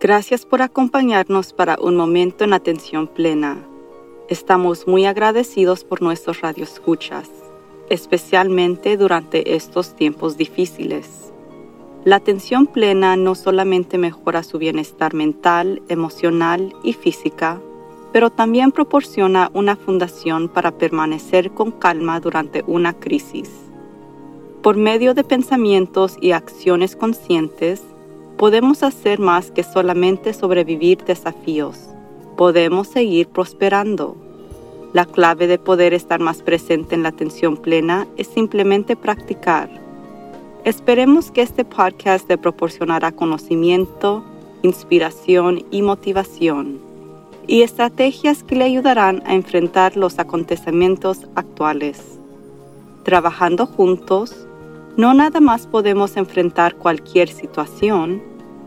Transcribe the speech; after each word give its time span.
Gracias 0.00 0.46
por 0.46 0.62
acompañarnos 0.62 1.52
para 1.52 1.76
un 1.80 1.96
momento 1.96 2.44
en 2.44 2.52
atención 2.52 3.08
plena. 3.08 3.58
Estamos 4.28 4.86
muy 4.86 5.06
agradecidos 5.06 5.82
por 5.82 6.02
nuestros 6.02 6.40
radioescuchas, 6.40 7.28
especialmente 7.90 8.96
durante 8.96 9.56
estos 9.56 9.96
tiempos 9.96 10.36
difíciles. 10.36 11.32
La 12.04 12.14
atención 12.14 12.68
plena 12.68 13.16
no 13.16 13.34
solamente 13.34 13.98
mejora 13.98 14.44
su 14.44 14.58
bienestar 14.58 15.14
mental, 15.14 15.82
emocional 15.88 16.72
y 16.84 16.92
física, 16.92 17.60
pero 18.12 18.30
también 18.30 18.70
proporciona 18.70 19.50
una 19.52 19.74
fundación 19.74 20.48
para 20.48 20.78
permanecer 20.78 21.50
con 21.50 21.72
calma 21.72 22.20
durante 22.20 22.62
una 22.68 22.92
crisis. 22.92 23.50
Por 24.62 24.76
medio 24.76 25.12
de 25.14 25.24
pensamientos 25.24 26.16
y 26.20 26.30
acciones 26.30 26.94
conscientes, 26.94 27.82
podemos 28.38 28.84
hacer 28.84 29.18
más 29.18 29.50
que 29.50 29.64
solamente 29.64 30.32
sobrevivir 30.32 30.98
desafíos. 31.04 31.90
Podemos 32.36 32.86
seguir 32.86 33.26
prosperando. 33.26 34.16
La 34.92 35.04
clave 35.04 35.48
de 35.48 35.58
poder 35.58 35.92
estar 35.92 36.20
más 36.20 36.42
presente 36.42 36.94
en 36.94 37.02
la 37.02 37.10
atención 37.10 37.56
plena 37.56 38.06
es 38.16 38.28
simplemente 38.28 38.94
practicar. 38.94 39.68
Esperemos 40.64 41.32
que 41.32 41.42
este 41.42 41.64
podcast 41.64 42.28
le 42.28 42.38
proporcionará 42.38 43.10
conocimiento, 43.10 44.24
inspiración 44.62 45.64
y 45.72 45.82
motivación, 45.82 46.78
y 47.48 47.62
estrategias 47.62 48.44
que 48.44 48.54
le 48.54 48.64
ayudarán 48.64 49.20
a 49.26 49.34
enfrentar 49.34 49.96
los 49.96 50.20
acontecimientos 50.20 51.26
actuales. 51.34 52.00
Trabajando 53.02 53.66
juntos, 53.66 54.47
no 54.98 55.14
nada 55.14 55.40
más 55.40 55.68
podemos 55.68 56.16
enfrentar 56.16 56.74
cualquier 56.74 57.28
situación, 57.28 58.20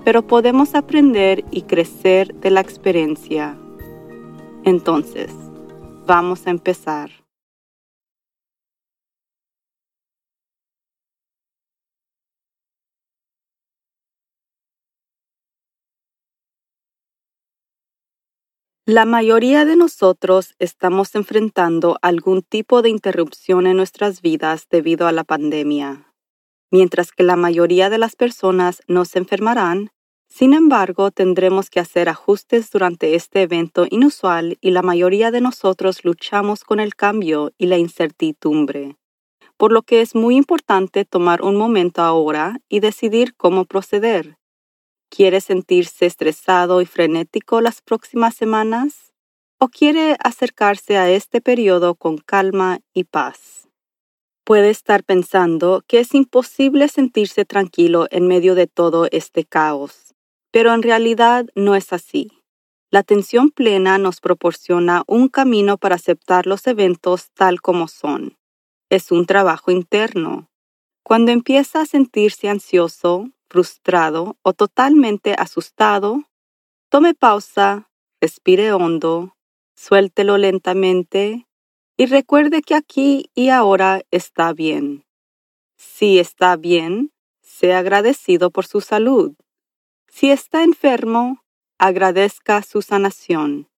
pero 0.05 0.25
podemos 0.25 0.75
aprender 0.75 1.43
y 1.51 1.63
crecer 1.63 2.33
de 2.35 2.51
la 2.51 2.61
experiencia. 2.61 3.57
Entonces, 4.63 5.29
vamos 6.07 6.47
a 6.47 6.51
empezar. 6.51 7.11
La 18.85 19.03
mayoría 19.03 19.65
de 19.65 19.75
nosotros 19.75 20.55
estamos 20.59 21.13
enfrentando 21.15 21.97
algún 22.01 22.41
tipo 22.41 22.81
de 22.81 22.89
interrupción 22.89 23.67
en 23.67 23.75
nuestras 23.75 24.21
vidas 24.21 24.67
debido 24.69 25.07
a 25.07 25.11
la 25.11 25.25
pandemia. 25.25 26.10
Mientras 26.71 27.11
que 27.11 27.23
la 27.23 27.35
mayoría 27.35 27.89
de 27.89 27.97
las 27.97 28.15
personas 28.15 28.81
no 28.87 29.05
se 29.05 29.19
enfermarán, 29.19 29.91
sin 30.29 30.53
embargo, 30.53 31.11
tendremos 31.11 31.69
que 31.69 31.81
hacer 31.81 32.07
ajustes 32.07 32.71
durante 32.71 33.15
este 33.15 33.41
evento 33.41 33.85
inusual 33.89 34.57
y 34.61 34.71
la 34.71 34.81
mayoría 34.81 35.29
de 35.29 35.41
nosotros 35.41 36.05
luchamos 36.05 36.63
con 36.63 36.79
el 36.79 36.95
cambio 36.95 37.51
y 37.57 37.65
la 37.65 37.77
incertidumbre, 37.77 38.95
por 39.57 39.73
lo 39.73 39.81
que 39.81 39.99
es 39.99 40.15
muy 40.15 40.37
importante 40.37 41.03
tomar 41.03 41.41
un 41.41 41.57
momento 41.57 42.01
ahora 42.01 42.59
y 42.69 42.79
decidir 42.79 43.35
cómo 43.35 43.65
proceder. 43.65 44.37
¿Quiere 45.09 45.41
sentirse 45.41 46.05
estresado 46.05 46.81
y 46.81 46.85
frenético 46.85 47.59
las 47.59 47.81
próximas 47.81 48.33
semanas? 48.33 49.11
¿O 49.59 49.67
quiere 49.67 50.15
acercarse 50.23 50.97
a 50.97 51.09
este 51.09 51.41
periodo 51.41 51.95
con 51.95 52.17
calma 52.17 52.79
y 52.93 53.03
paz? 53.03 53.67
Puede 54.43 54.69
estar 54.69 55.03
pensando 55.03 55.83
que 55.87 55.99
es 55.99 56.13
imposible 56.13 56.87
sentirse 56.87 57.45
tranquilo 57.45 58.07
en 58.11 58.27
medio 58.27 58.55
de 58.55 58.67
todo 58.67 59.07
este 59.11 59.45
caos, 59.45 60.13
pero 60.51 60.73
en 60.73 60.83
realidad 60.83 61.47
no 61.55 61.75
es 61.75 61.93
así. 61.93 62.31
La 62.89 62.99
atención 62.99 63.51
plena 63.51 63.97
nos 63.97 64.19
proporciona 64.19 65.03
un 65.07 65.29
camino 65.29 65.77
para 65.77 65.95
aceptar 65.95 66.45
los 66.45 66.67
eventos 66.67 67.31
tal 67.31 67.61
como 67.61 67.87
son. 67.87 68.37
Es 68.89 69.11
un 69.11 69.25
trabajo 69.25 69.71
interno. 69.71 70.49
Cuando 71.01 71.31
empieza 71.31 71.81
a 71.81 71.85
sentirse 71.85 72.49
ansioso, 72.49 73.29
frustrado 73.49 74.37
o 74.43 74.53
totalmente 74.53 75.35
asustado, 75.37 76.23
tome 76.89 77.13
pausa, 77.13 77.89
respire 78.19 78.73
hondo, 78.73 79.37
suéltelo 79.75 80.37
lentamente 80.37 81.47
y 82.01 82.07
recuerde 82.07 82.63
que 82.63 82.73
aquí 82.73 83.29
y 83.35 83.49
ahora 83.49 84.01
está 84.09 84.53
bien. 84.53 85.05
Si 85.77 86.17
está 86.17 86.55
bien, 86.55 87.11
sea 87.43 87.77
agradecido 87.77 88.49
por 88.49 88.65
su 88.65 88.81
salud. 88.81 89.35
Si 90.07 90.31
está 90.31 90.63
enfermo, 90.63 91.43
agradezca 91.77 92.63
su 92.63 92.81
sanación. 92.81 93.69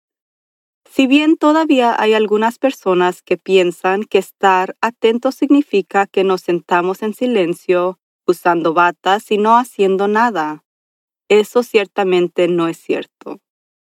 Si 0.88 1.08
bien 1.08 1.36
todavía 1.36 2.00
hay 2.00 2.14
algunas 2.14 2.60
personas 2.60 3.22
que 3.22 3.38
piensan 3.38 4.04
que 4.04 4.18
estar 4.18 4.76
atento 4.80 5.32
significa 5.32 6.06
que 6.06 6.22
nos 6.22 6.42
sentamos 6.42 7.02
en 7.02 7.14
silencio, 7.14 7.98
usando 8.24 8.72
batas 8.72 9.32
y 9.32 9.38
no 9.38 9.56
haciendo 9.56 10.06
nada, 10.06 10.62
eso 11.26 11.64
ciertamente 11.64 12.46
no 12.46 12.68
es 12.68 12.76
cierto. 12.76 13.40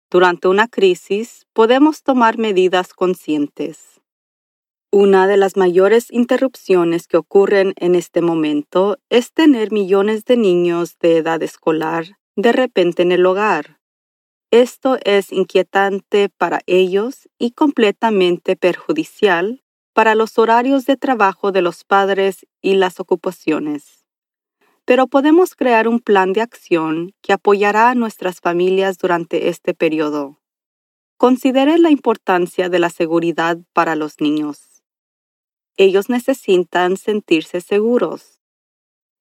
Durante 0.09 0.47
una 0.47 0.69
crisis 0.69 1.45
podemos 1.51 2.03
tomar 2.03 2.37
medidas 2.37 2.93
conscientes. 2.93 3.92
Una 4.95 5.25
de 5.25 5.37
las 5.37 5.57
mayores 5.57 6.11
interrupciones 6.11 7.07
que 7.07 7.17
ocurren 7.17 7.73
en 7.77 7.95
este 7.95 8.21
momento 8.21 8.99
es 9.09 9.33
tener 9.33 9.71
millones 9.71 10.23
de 10.23 10.37
niños 10.37 10.99
de 10.99 11.17
edad 11.17 11.41
escolar 11.41 12.19
de 12.35 12.51
repente 12.51 13.01
en 13.01 13.11
el 13.11 13.25
hogar. 13.25 13.79
Esto 14.51 14.99
es 15.03 15.31
inquietante 15.31 16.29
para 16.29 16.59
ellos 16.67 17.27
y 17.39 17.53
completamente 17.53 18.55
perjudicial 18.55 19.63
para 19.93 20.13
los 20.13 20.37
horarios 20.37 20.85
de 20.85 20.95
trabajo 20.95 21.51
de 21.51 21.63
los 21.63 21.85
padres 21.85 22.45
y 22.61 22.75
las 22.75 22.99
ocupaciones. 22.99 24.05
Pero 24.85 25.07
podemos 25.07 25.55
crear 25.55 25.87
un 25.87 26.01
plan 26.01 26.33
de 26.33 26.41
acción 26.41 27.15
que 27.23 27.33
apoyará 27.33 27.89
a 27.89 27.95
nuestras 27.95 28.41
familias 28.41 28.99
durante 28.99 29.49
este 29.49 29.73
periodo. 29.73 30.39
Considere 31.17 31.79
la 31.79 31.89
importancia 31.89 32.69
de 32.69 32.77
la 32.77 32.91
seguridad 32.91 33.57
para 33.73 33.95
los 33.95 34.21
niños. 34.21 34.72
Ellos 35.77 36.09
necesitan 36.09 36.97
sentirse 36.97 37.61
seguros. 37.61 38.39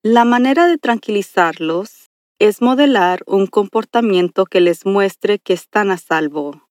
La 0.02 0.24
manera 0.24 0.66
de 0.66 0.78
tranquilizarlos 0.78 2.10
es 2.38 2.60
modelar 2.60 3.22
un 3.26 3.46
comportamiento 3.46 4.46
que 4.46 4.60
les 4.60 4.84
muestre 4.84 5.38
que 5.38 5.52
están 5.52 5.90
a 5.90 5.96
salvo. 5.96 6.68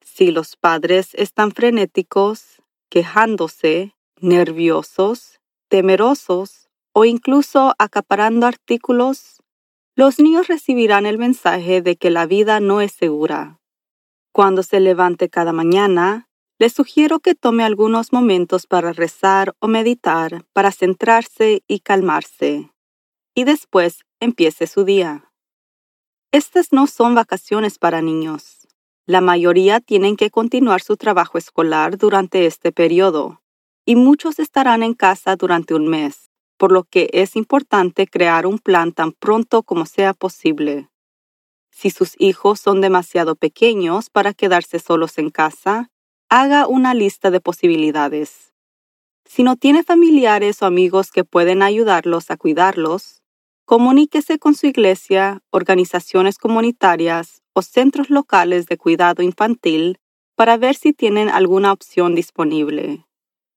Si 0.00 0.30
los 0.32 0.56
padres 0.56 1.10
están 1.14 1.52
frenéticos, 1.52 2.60
quejándose, 2.90 3.94
nerviosos, 4.20 5.40
temerosos 5.68 6.68
o 6.92 7.04
incluso 7.04 7.74
acaparando 7.78 8.46
artículos, 8.46 9.42
los 9.94 10.18
niños 10.18 10.48
recibirán 10.48 11.06
el 11.06 11.18
mensaje 11.18 11.80
de 11.80 11.96
que 11.96 12.10
la 12.10 12.26
vida 12.26 12.60
no 12.60 12.80
es 12.80 12.92
segura. 12.92 13.60
Cuando 14.32 14.62
se 14.62 14.80
levante 14.80 15.28
cada 15.28 15.52
mañana, 15.52 16.27
les 16.58 16.72
sugiero 16.72 17.20
que 17.20 17.36
tome 17.36 17.62
algunos 17.62 18.12
momentos 18.12 18.66
para 18.66 18.92
rezar 18.92 19.54
o 19.60 19.68
meditar, 19.68 20.44
para 20.52 20.72
centrarse 20.72 21.62
y 21.68 21.80
calmarse, 21.80 22.72
y 23.34 23.44
después 23.44 24.00
empiece 24.18 24.66
su 24.66 24.84
día. 24.84 25.30
Estas 26.32 26.72
no 26.72 26.88
son 26.88 27.14
vacaciones 27.14 27.78
para 27.78 28.02
niños. 28.02 28.66
La 29.06 29.20
mayoría 29.20 29.80
tienen 29.80 30.16
que 30.16 30.30
continuar 30.30 30.82
su 30.82 30.96
trabajo 30.96 31.38
escolar 31.38 31.96
durante 31.96 32.44
este 32.44 32.72
periodo, 32.72 33.40
y 33.86 33.94
muchos 33.94 34.40
estarán 34.40 34.82
en 34.82 34.94
casa 34.94 35.36
durante 35.36 35.74
un 35.74 35.86
mes, 35.86 36.28
por 36.58 36.72
lo 36.72 36.82
que 36.82 37.08
es 37.12 37.36
importante 37.36 38.08
crear 38.08 38.46
un 38.46 38.58
plan 38.58 38.92
tan 38.92 39.12
pronto 39.12 39.62
como 39.62 39.86
sea 39.86 40.12
posible. 40.12 40.90
Si 41.70 41.90
sus 41.90 42.16
hijos 42.18 42.58
son 42.58 42.80
demasiado 42.80 43.36
pequeños 43.36 44.10
para 44.10 44.34
quedarse 44.34 44.80
solos 44.80 45.16
en 45.18 45.30
casa, 45.30 45.90
haga 46.30 46.66
una 46.66 46.92
lista 46.92 47.30
de 47.30 47.40
posibilidades. 47.40 48.52
Si 49.24 49.42
no 49.42 49.56
tiene 49.56 49.82
familiares 49.82 50.60
o 50.62 50.66
amigos 50.66 51.10
que 51.10 51.24
pueden 51.24 51.62
ayudarlos 51.62 52.30
a 52.30 52.36
cuidarlos, 52.36 53.22
comuníquese 53.64 54.38
con 54.38 54.54
su 54.54 54.66
iglesia, 54.66 55.40
organizaciones 55.50 56.36
comunitarias 56.36 57.42
o 57.54 57.62
centros 57.62 58.10
locales 58.10 58.66
de 58.66 58.76
cuidado 58.76 59.22
infantil 59.22 60.00
para 60.34 60.58
ver 60.58 60.74
si 60.74 60.92
tienen 60.92 61.30
alguna 61.30 61.72
opción 61.72 62.14
disponible. 62.14 63.06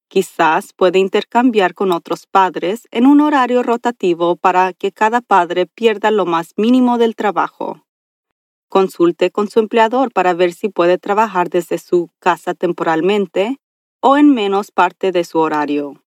Quizás 0.07 0.73
puede 0.73 0.99
intercambiar 0.99 1.73
con 1.73 1.91
otros 1.91 2.25
padres 2.25 2.87
en 2.91 3.05
un 3.05 3.21
horario 3.21 3.63
rotativo 3.63 4.37
para 4.37 4.73
que 4.73 4.91
cada 4.91 5.21
padre 5.21 5.65
pierda 5.65 6.09
lo 6.11 6.25
más 6.25 6.53
mínimo 6.57 6.97
del 6.97 7.15
trabajo. 7.15 7.85
Consulte 8.71 9.31
con 9.31 9.49
su 9.49 9.59
empleador 9.59 10.13
para 10.13 10.33
ver 10.33 10.53
si 10.53 10.69
puede 10.69 10.97
trabajar 10.97 11.49
desde 11.49 11.77
su 11.77 12.09
casa 12.19 12.53
temporalmente 12.53 13.57
o 13.99 14.15
en 14.15 14.33
menos 14.33 14.71
parte 14.71 15.11
de 15.11 15.25
su 15.25 15.39
horario. 15.39 16.01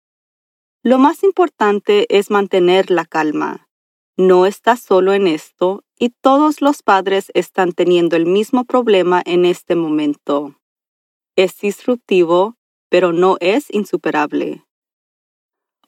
Lo 0.84 1.00
más 1.00 1.24
importante 1.24 2.06
es 2.16 2.30
mantener 2.30 2.92
la 2.92 3.06
calma. 3.06 3.68
No 4.16 4.46
está 4.46 4.78
solo 4.78 5.14
en 5.14 5.26
esto 5.26 5.84
y 5.98 6.10
todos 6.10 6.62
los 6.62 6.84
padres 6.84 7.32
están 7.34 7.72
teniendo 7.72 8.16
el 8.16 8.28
mismo 8.28 8.64
problema 8.64 9.24
en 9.26 9.46
este 9.46 9.74
momento. 9.76 10.54
Es 11.36 11.58
disruptivo, 11.62 12.58
pero 12.90 13.12
no 13.12 13.38
es 13.40 13.74
insuperable. 13.74 14.66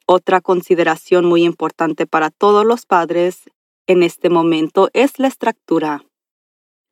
Otra 0.08 0.42
consideración 0.42 1.26
muy 1.26 1.44
importante 1.44 2.08
para 2.08 2.32
todos 2.32 2.66
los 2.66 2.88
padres 2.88 3.44
en 3.86 4.02
este 4.02 4.32
momento 4.32 4.90
es 4.94 5.20
la 5.20 5.28
estructura. 5.28 6.04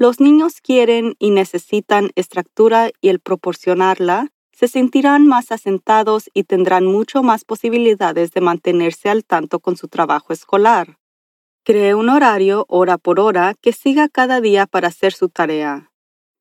Los 0.01 0.19
niños 0.19 0.62
quieren 0.62 1.13
y 1.19 1.30
necesitan 1.30 2.09
estructura 2.15 2.89
y 3.01 3.09
el 3.09 3.19
proporcionarla 3.19 4.30
se 4.51 4.68
sentirán 4.68 5.27
más 5.27 5.51
asentados 5.51 6.27
y 6.33 6.45
tendrán 6.45 6.88
mucho 6.88 7.21
más 7.21 7.45
posibilidades 7.45 8.31
de 8.31 8.42
mantenerse 8.42 9.09
al 9.09 9.24
tanto 9.24 9.59
con 9.59 9.77
su 9.77 9.89
trabajo 9.89 10.33
escolar. 10.33 10.98
Cree 11.63 11.94
un 11.94 12.09
horario 12.09 12.65
hora 12.68 12.98
por 12.98 13.19
hora 13.19 13.53
que 13.62 13.74
siga 13.74 14.09
cada 14.09 14.42
día 14.42 14.65
para 14.65 14.88
hacer 14.88 15.13
su 15.13 15.30
tarea. 15.30 15.92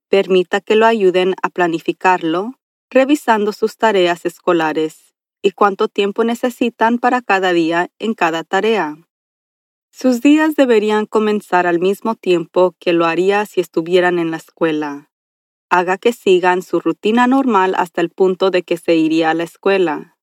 Permita 0.08 0.62
que 0.62 0.74
lo 0.74 0.86
ayuden 0.86 1.34
a 1.42 1.50
planificarlo, 1.50 2.54
revisando 2.88 3.52
sus 3.52 3.76
tareas 3.76 4.24
escolares 4.24 5.14
y 5.42 5.50
cuánto 5.50 5.88
tiempo 5.88 6.24
necesitan 6.24 6.96
para 6.96 7.20
cada 7.20 7.52
día 7.52 7.90
en 7.98 8.14
cada 8.14 8.42
tarea. 8.42 8.96
Sus 9.92 10.20
días 10.20 10.54
deberían 10.54 11.04
comenzar 11.04 11.66
al 11.66 11.80
mismo 11.80 12.14
tiempo 12.14 12.74
que 12.78 12.92
lo 12.92 13.06
haría 13.06 13.44
si 13.44 13.60
estuvieran 13.60 14.18
en 14.18 14.30
la 14.30 14.38
escuela. 14.38 15.10
Haga 15.68 15.98
que 15.98 16.12
sigan 16.12 16.62
su 16.62 16.80
rutina 16.80 17.26
normal 17.26 17.74
hasta 17.76 18.00
el 18.00 18.10
punto 18.10 18.50
de 18.50 18.62
que 18.62 18.76
se 18.76 18.96
iría 18.96 19.30
a 19.30 19.34
la 19.34 19.44
escuela. 19.44 20.16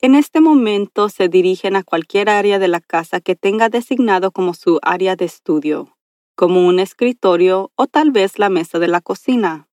En 0.00 0.14
este 0.14 0.40
momento 0.40 1.08
se 1.08 1.28
dirigen 1.28 1.74
a 1.74 1.82
cualquier 1.82 2.28
área 2.28 2.58
de 2.58 2.68
la 2.68 2.80
casa 2.80 3.20
que 3.20 3.34
tenga 3.34 3.68
designado 3.68 4.30
como 4.30 4.52
su 4.54 4.78
área 4.82 5.16
de 5.16 5.24
estudio, 5.24 5.96
como 6.36 6.66
un 6.66 6.78
escritorio 6.78 7.72
o 7.76 7.86
tal 7.86 8.10
vez 8.10 8.38
la 8.38 8.48
mesa 8.48 8.78
de 8.78 8.88
la 8.88 9.00
cocina. 9.00 9.68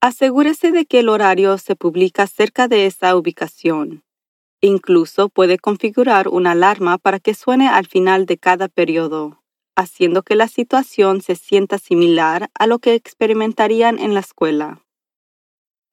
Asegúrese 0.00 0.72
de 0.72 0.86
que 0.86 1.00
el 1.00 1.08
horario 1.08 1.58
se 1.58 1.76
publica 1.76 2.26
cerca 2.26 2.68
de 2.68 2.86
esa 2.86 3.14
ubicación. 3.16 4.02
Incluso 4.62 5.30
puede 5.30 5.58
configurar 5.58 6.28
una 6.28 6.50
alarma 6.50 6.98
para 6.98 7.18
que 7.18 7.34
suene 7.34 7.68
al 7.68 7.86
final 7.86 8.26
de 8.26 8.36
cada 8.36 8.68
periodo, 8.68 9.42
haciendo 9.74 10.22
que 10.22 10.36
la 10.36 10.48
situación 10.48 11.22
se 11.22 11.34
sienta 11.34 11.78
similar 11.78 12.50
a 12.54 12.66
lo 12.66 12.78
que 12.78 12.94
experimentarían 12.94 13.98
en 13.98 14.12
la 14.12 14.20
escuela. 14.20 14.82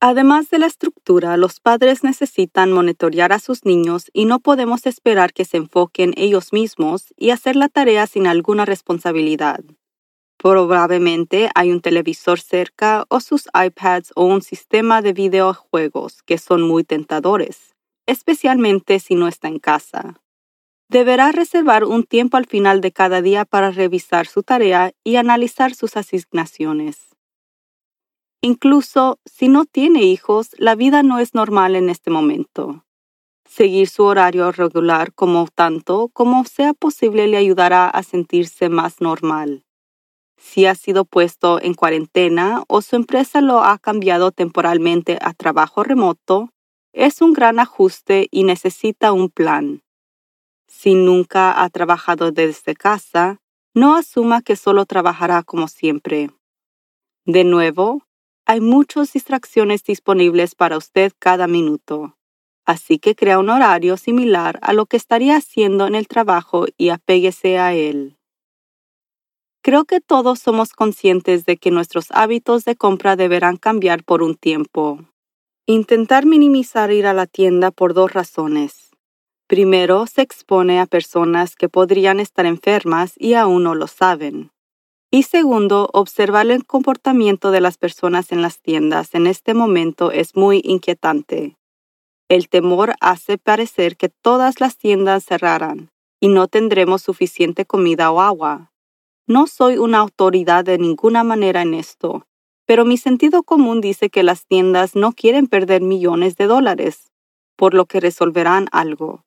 Además 0.01 0.49
de 0.49 0.59
la 0.59 0.67
estructura, 0.67 1.37
los 1.37 1.59
padres 1.59 2.03
necesitan 2.03 2.71
monitorear 2.71 3.31
a 3.31 3.39
sus 3.39 3.65
niños 3.65 4.11
y 4.13 4.25
no 4.25 4.39
podemos 4.39 4.85
esperar 4.85 5.33
que 5.33 5.45
se 5.45 5.57
enfoquen 5.57 6.13
ellos 6.17 6.53
mismos 6.53 7.13
y 7.17 7.31
hacer 7.31 7.55
la 7.55 7.69
tarea 7.69 8.05
sin 8.05 8.27
alguna 8.27 8.65
responsabilidad. 8.65 9.61
Probablemente 10.37 11.49
hay 11.55 11.71
un 11.71 11.81
televisor 11.81 12.39
cerca 12.39 13.05
o 13.09 13.21
sus 13.21 13.47
iPads 13.55 14.11
o 14.15 14.25
un 14.25 14.43
sistema 14.43 15.01
de 15.01 15.13
videojuegos 15.13 16.21
que 16.21 16.37
son 16.37 16.61
muy 16.61 16.83
tentadores, 16.83 17.76
especialmente 18.07 18.99
si 18.99 19.13
no 19.13 19.27
está 19.27 19.47
en 19.47 19.59
casa. 19.59 20.19
Deberá 20.89 21.31
reservar 21.31 21.83
un 21.83 22.03
tiempo 22.03 22.37
al 22.37 22.45
final 22.45 22.81
de 22.81 22.91
cada 22.91 23.21
día 23.21 23.45
para 23.45 23.71
revisar 23.71 24.25
su 24.25 24.41
tarea 24.41 24.93
y 25.03 25.17
analizar 25.17 25.75
sus 25.75 25.97
asignaciones. 25.97 27.07
Incluso 28.41 29.19
si 29.25 29.49
no 29.49 29.65
tiene 29.65 30.03
hijos, 30.03 30.49
la 30.57 30.75
vida 30.75 31.03
no 31.03 31.19
es 31.19 31.33
normal 31.33 31.75
en 31.75 31.89
este 31.89 32.09
momento. 32.09 32.85
Seguir 33.49 33.89
su 33.89 34.03
horario 34.03 34.51
regular 34.51 35.13
como 35.13 35.47
tanto 35.53 36.09
como 36.13 36.45
sea 36.45 36.73
posible 36.73 37.27
le 37.27 37.37
ayudará 37.37 37.89
a 37.89 38.03
sentirse 38.03 38.69
más 38.69 39.01
normal. 39.01 39.63
Si 40.37 40.65
ha 40.65 40.75
sido 40.75 41.03
puesto 41.03 41.59
en 41.61 41.73
cuarentena 41.73 42.63
o 42.67 42.81
su 42.81 42.95
empresa 42.95 43.41
lo 43.41 43.63
ha 43.63 43.79
cambiado 43.79 44.31
temporalmente 44.31 45.17
a 45.21 45.33
trabajo 45.33 45.83
remoto, 45.83 46.51
es 46.97 47.21
un 47.21 47.33
gran 47.33 47.59
ajuste 47.59 48.27
y 48.31 48.43
necesita 48.43 49.11
un 49.11 49.29
plan. 49.29 49.83
Si 50.67 50.95
nunca 50.95 51.61
ha 51.61 51.69
trabajado 51.69 52.31
desde 52.31 52.75
casa, 52.75 53.39
no 53.75 53.95
asuma 53.95 54.41
que 54.41 54.55
solo 54.55 54.85
trabajará 54.87 55.43
como 55.43 55.67
siempre. 55.67 56.31
De 57.25 57.43
nuevo, 57.43 58.01
hay 58.47 58.61
muchas 58.61 59.13
distracciones 59.13 59.83
disponibles 59.83 60.55
para 60.55 60.77
usted 60.77 61.13
cada 61.19 61.45
minuto. 61.45 62.17
Así 62.65 62.97
que 62.97 63.15
crea 63.15 63.37
un 63.37 63.49
horario 63.49 63.95
similar 63.95 64.57
a 64.63 64.73
lo 64.73 64.87
que 64.87 64.97
estaría 64.97 65.37
haciendo 65.37 65.85
en 65.85 65.93
el 65.93 66.07
trabajo 66.07 66.65
y 66.77 66.89
apéguese 66.89 67.59
a 67.59 67.75
él. 67.75 68.17
Creo 69.61 69.85
que 69.85 70.01
todos 70.01 70.39
somos 70.39 70.73
conscientes 70.73 71.45
de 71.45 71.57
que 71.57 71.69
nuestros 71.69 72.07
hábitos 72.09 72.65
de 72.65 72.75
compra 72.75 73.15
deberán 73.15 73.57
cambiar 73.57 74.03
por 74.03 74.23
un 74.23 74.35
tiempo. 74.35 75.05
Intentar 75.69 76.25
minimizar 76.25 76.93
ir 76.93 77.05
a 77.07 77.13
la 77.13 77.27
tienda 77.27 77.71
por 77.71 77.93
dos 77.93 78.13
razones. 78.13 78.91
Primero, 79.47 80.07
se 80.07 80.21
expone 80.21 80.79
a 80.79 80.85
personas 80.85 81.57
que 81.57 81.67
podrían 81.67 82.21
estar 82.21 82.45
enfermas 82.45 83.15
y 83.17 83.33
aún 83.33 83.63
no 83.63 83.75
lo 83.75 83.87
saben. 83.87 84.51
Y 85.11 85.23
segundo, 85.23 85.89
observar 85.91 86.49
el 86.49 86.65
comportamiento 86.65 87.51
de 87.51 87.59
las 87.59 87.77
personas 87.77 88.31
en 88.31 88.41
las 88.41 88.61
tiendas 88.61 89.13
en 89.13 89.27
este 89.27 89.53
momento 89.53 90.13
es 90.13 90.37
muy 90.37 90.61
inquietante. 90.63 91.57
El 92.29 92.47
temor 92.47 92.93
hace 93.01 93.37
parecer 93.37 93.97
que 93.97 94.07
todas 94.07 94.61
las 94.61 94.77
tiendas 94.77 95.25
cerrarán 95.25 95.89
y 96.21 96.29
no 96.29 96.47
tendremos 96.47 97.01
suficiente 97.01 97.65
comida 97.65 98.09
o 98.11 98.21
agua. 98.21 98.71
No 99.27 99.47
soy 99.47 99.77
una 99.77 99.97
autoridad 99.97 100.63
de 100.63 100.77
ninguna 100.77 101.25
manera 101.25 101.61
en 101.61 101.73
esto, 101.73 102.26
pero 102.67 102.85
mi 102.85 102.97
sentido 102.97 103.41
común 103.41 103.81
dice 103.81 104.11
que 104.11 104.21
las 104.21 104.45
tiendas 104.45 104.95
no 104.95 105.13
quieren 105.13 105.47
perder 105.47 105.81
millones 105.81 106.35
de 106.35 106.45
dólares, 106.45 107.11
por 107.55 107.73
lo 107.73 107.85
que 107.85 107.99
resolverán 107.99 108.67
algo. 108.71 109.23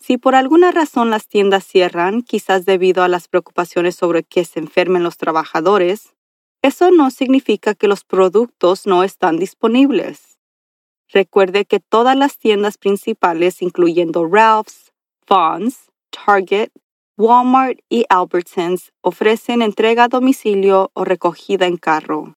Si 0.00 0.18
por 0.18 0.34
alguna 0.34 0.72
razón 0.72 1.10
las 1.10 1.28
tiendas 1.28 1.64
cierran, 1.64 2.22
quizás 2.22 2.64
debido 2.64 3.04
a 3.04 3.08
las 3.08 3.28
preocupaciones 3.28 3.94
sobre 3.94 4.24
que 4.24 4.44
se 4.44 4.58
enfermen 4.58 5.04
los 5.04 5.16
trabajadores, 5.16 6.16
eso 6.62 6.90
no 6.90 7.12
significa 7.12 7.76
que 7.76 7.86
los 7.86 8.02
productos 8.02 8.86
no 8.88 9.04
están 9.04 9.36
disponibles. 9.36 10.40
Recuerde 11.12 11.64
que 11.64 11.78
todas 11.78 12.16
las 12.16 12.38
tiendas 12.38 12.78
principales, 12.78 13.62
incluyendo 13.62 14.26
Ralph's, 14.26 14.92
Vons, 15.28 15.92
Target, 16.10 16.70
Walmart 17.18 17.78
y 17.88 18.04
Albertsons, 18.08 18.92
ofrecen 19.02 19.62
entrega 19.62 20.04
a 20.04 20.08
domicilio 20.08 20.90
o 20.94 21.04
recogida 21.04 21.66
en 21.66 21.76
carro. 21.76 22.34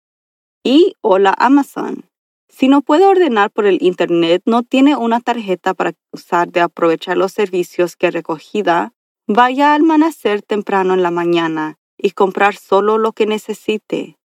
Y 0.64 0.94
hola 1.00 1.34
Amazon. 1.38 2.08
Si 2.48 2.68
no 2.68 2.82
puede 2.82 3.04
ordenar 3.04 3.50
por 3.50 3.66
el 3.66 3.82
Internet, 3.82 4.42
no 4.46 4.62
tiene 4.62 4.94
una 4.94 5.18
tarjeta 5.18 5.74
para 5.74 5.94
usar 6.12 6.52
de 6.52 6.60
aprovechar 6.60 7.16
los 7.16 7.32
servicios 7.32 7.96
que 7.96 8.12
recogida, 8.12 8.92
vaya 9.26 9.74
al 9.74 9.82
amanecer 9.82 10.42
temprano 10.42 10.94
en 10.94 11.02
la 11.02 11.10
mañana 11.10 11.78
y 11.98 12.12
comprar 12.12 12.54
solo 12.54 12.96
lo 12.98 13.12
que 13.12 13.26
necesite. 13.26 14.18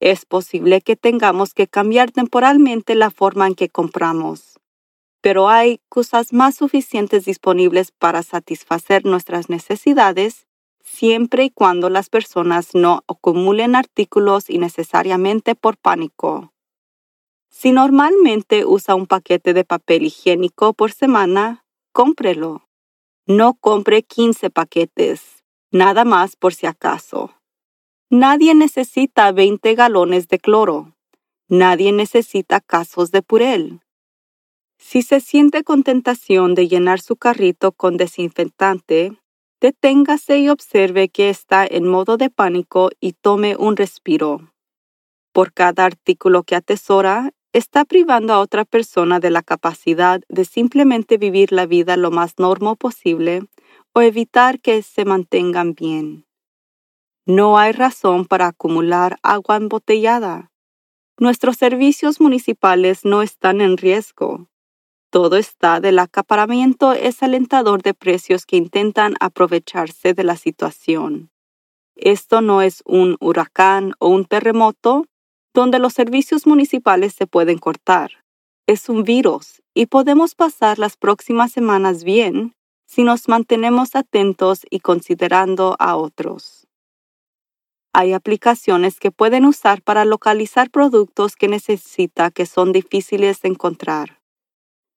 Es 0.00 0.26
posible 0.26 0.80
que 0.80 0.96
tengamos 0.96 1.54
que 1.54 1.68
cambiar 1.68 2.10
temporalmente 2.10 2.96
la 2.96 3.10
forma 3.10 3.46
en 3.46 3.54
que 3.54 3.68
compramos, 3.68 4.58
pero 5.20 5.48
hay 5.48 5.80
cosas 5.88 6.32
más 6.32 6.56
suficientes 6.56 7.26
disponibles 7.26 7.92
para 7.92 8.24
satisfacer 8.24 9.04
nuestras 9.04 9.48
necesidades 9.48 10.48
siempre 10.82 11.44
y 11.44 11.50
cuando 11.50 11.90
las 11.90 12.08
personas 12.08 12.74
no 12.74 13.04
acumulen 13.08 13.76
artículos 13.76 14.50
innecesariamente 14.50 15.54
por 15.54 15.76
pánico. 15.76 16.52
Si 17.48 17.72
normalmente 17.72 18.64
usa 18.64 18.94
un 18.94 19.06
paquete 19.06 19.52
de 19.54 19.64
papel 19.64 20.04
higiénico 20.04 20.72
por 20.72 20.92
semana, 20.92 21.64
cómprelo. 21.92 22.68
No 23.26 23.54
compre 23.54 24.02
15 24.02 24.50
paquetes, 24.50 25.44
nada 25.70 26.04
más 26.04 26.36
por 26.36 26.54
si 26.54 26.66
acaso. 26.66 27.34
Nadie 28.08 28.54
necesita 28.54 29.30
20 29.30 29.74
galones 29.74 30.28
de 30.28 30.38
cloro. 30.38 30.96
Nadie 31.48 31.92
necesita 31.92 32.60
casos 32.60 33.10
de 33.10 33.22
purel. 33.22 33.80
Si 34.78 35.02
se 35.02 35.20
siente 35.20 35.62
con 35.62 35.82
tentación 35.82 36.54
de 36.54 36.66
llenar 36.66 37.00
su 37.00 37.16
carrito 37.16 37.72
con 37.72 37.96
desinfectante, 37.96 39.12
deténgase 39.60 40.38
y 40.38 40.48
observe 40.48 41.08
que 41.08 41.30
está 41.30 41.66
en 41.66 41.86
modo 41.86 42.16
de 42.16 42.30
pánico 42.30 42.90
y 43.00 43.12
tome 43.12 43.56
un 43.56 43.76
respiro. 43.76 44.52
Por 45.32 45.52
cada 45.52 45.84
artículo 45.84 46.42
que 46.42 46.56
atesora, 46.56 47.32
está 47.52 47.84
privando 47.84 48.32
a 48.32 48.40
otra 48.40 48.64
persona 48.64 49.20
de 49.20 49.30
la 49.30 49.42
capacidad 49.42 50.20
de 50.28 50.44
simplemente 50.44 51.18
vivir 51.18 51.52
la 51.52 51.66
vida 51.66 51.96
lo 51.96 52.10
más 52.10 52.38
normal 52.38 52.76
posible 52.76 53.42
o 53.92 54.00
evitar 54.00 54.60
que 54.60 54.82
se 54.82 55.04
mantengan 55.04 55.74
bien. 55.74 56.26
No 57.26 57.58
hay 57.58 57.72
razón 57.72 58.24
para 58.24 58.48
acumular 58.48 59.18
agua 59.22 59.56
embotellada. 59.56 60.50
Nuestros 61.18 61.56
servicios 61.56 62.20
municipales 62.20 63.04
no 63.04 63.22
están 63.22 63.60
en 63.60 63.76
riesgo. 63.76 64.49
Todo 65.10 65.36
está 65.36 65.80
del 65.80 65.98
acaparamiento 65.98 66.92
es 66.92 67.24
alentador 67.24 67.82
de 67.82 67.94
precios 67.94 68.46
que 68.46 68.56
intentan 68.56 69.16
aprovecharse 69.18 70.14
de 70.14 70.22
la 70.22 70.36
situación. 70.36 71.30
Esto 71.96 72.40
no 72.40 72.62
es 72.62 72.82
un 72.86 73.16
huracán 73.18 73.94
o 73.98 74.08
un 74.08 74.24
terremoto 74.24 75.06
donde 75.52 75.80
los 75.80 75.94
servicios 75.94 76.46
municipales 76.46 77.12
se 77.12 77.26
pueden 77.26 77.58
cortar. 77.58 78.24
Es 78.68 78.88
un 78.88 79.02
virus 79.02 79.62
y 79.74 79.86
podemos 79.86 80.36
pasar 80.36 80.78
las 80.78 80.96
próximas 80.96 81.50
semanas 81.50 82.04
bien 82.04 82.54
si 82.86 83.02
nos 83.02 83.28
mantenemos 83.28 83.96
atentos 83.96 84.64
y 84.70 84.78
considerando 84.78 85.74
a 85.80 85.96
otros. 85.96 86.68
Hay 87.92 88.12
aplicaciones 88.12 89.00
que 89.00 89.10
pueden 89.10 89.44
usar 89.44 89.82
para 89.82 90.04
localizar 90.04 90.70
productos 90.70 91.34
que 91.34 91.48
necesita 91.48 92.30
que 92.30 92.46
son 92.46 92.70
difíciles 92.70 93.40
de 93.40 93.48
encontrar. 93.48 94.19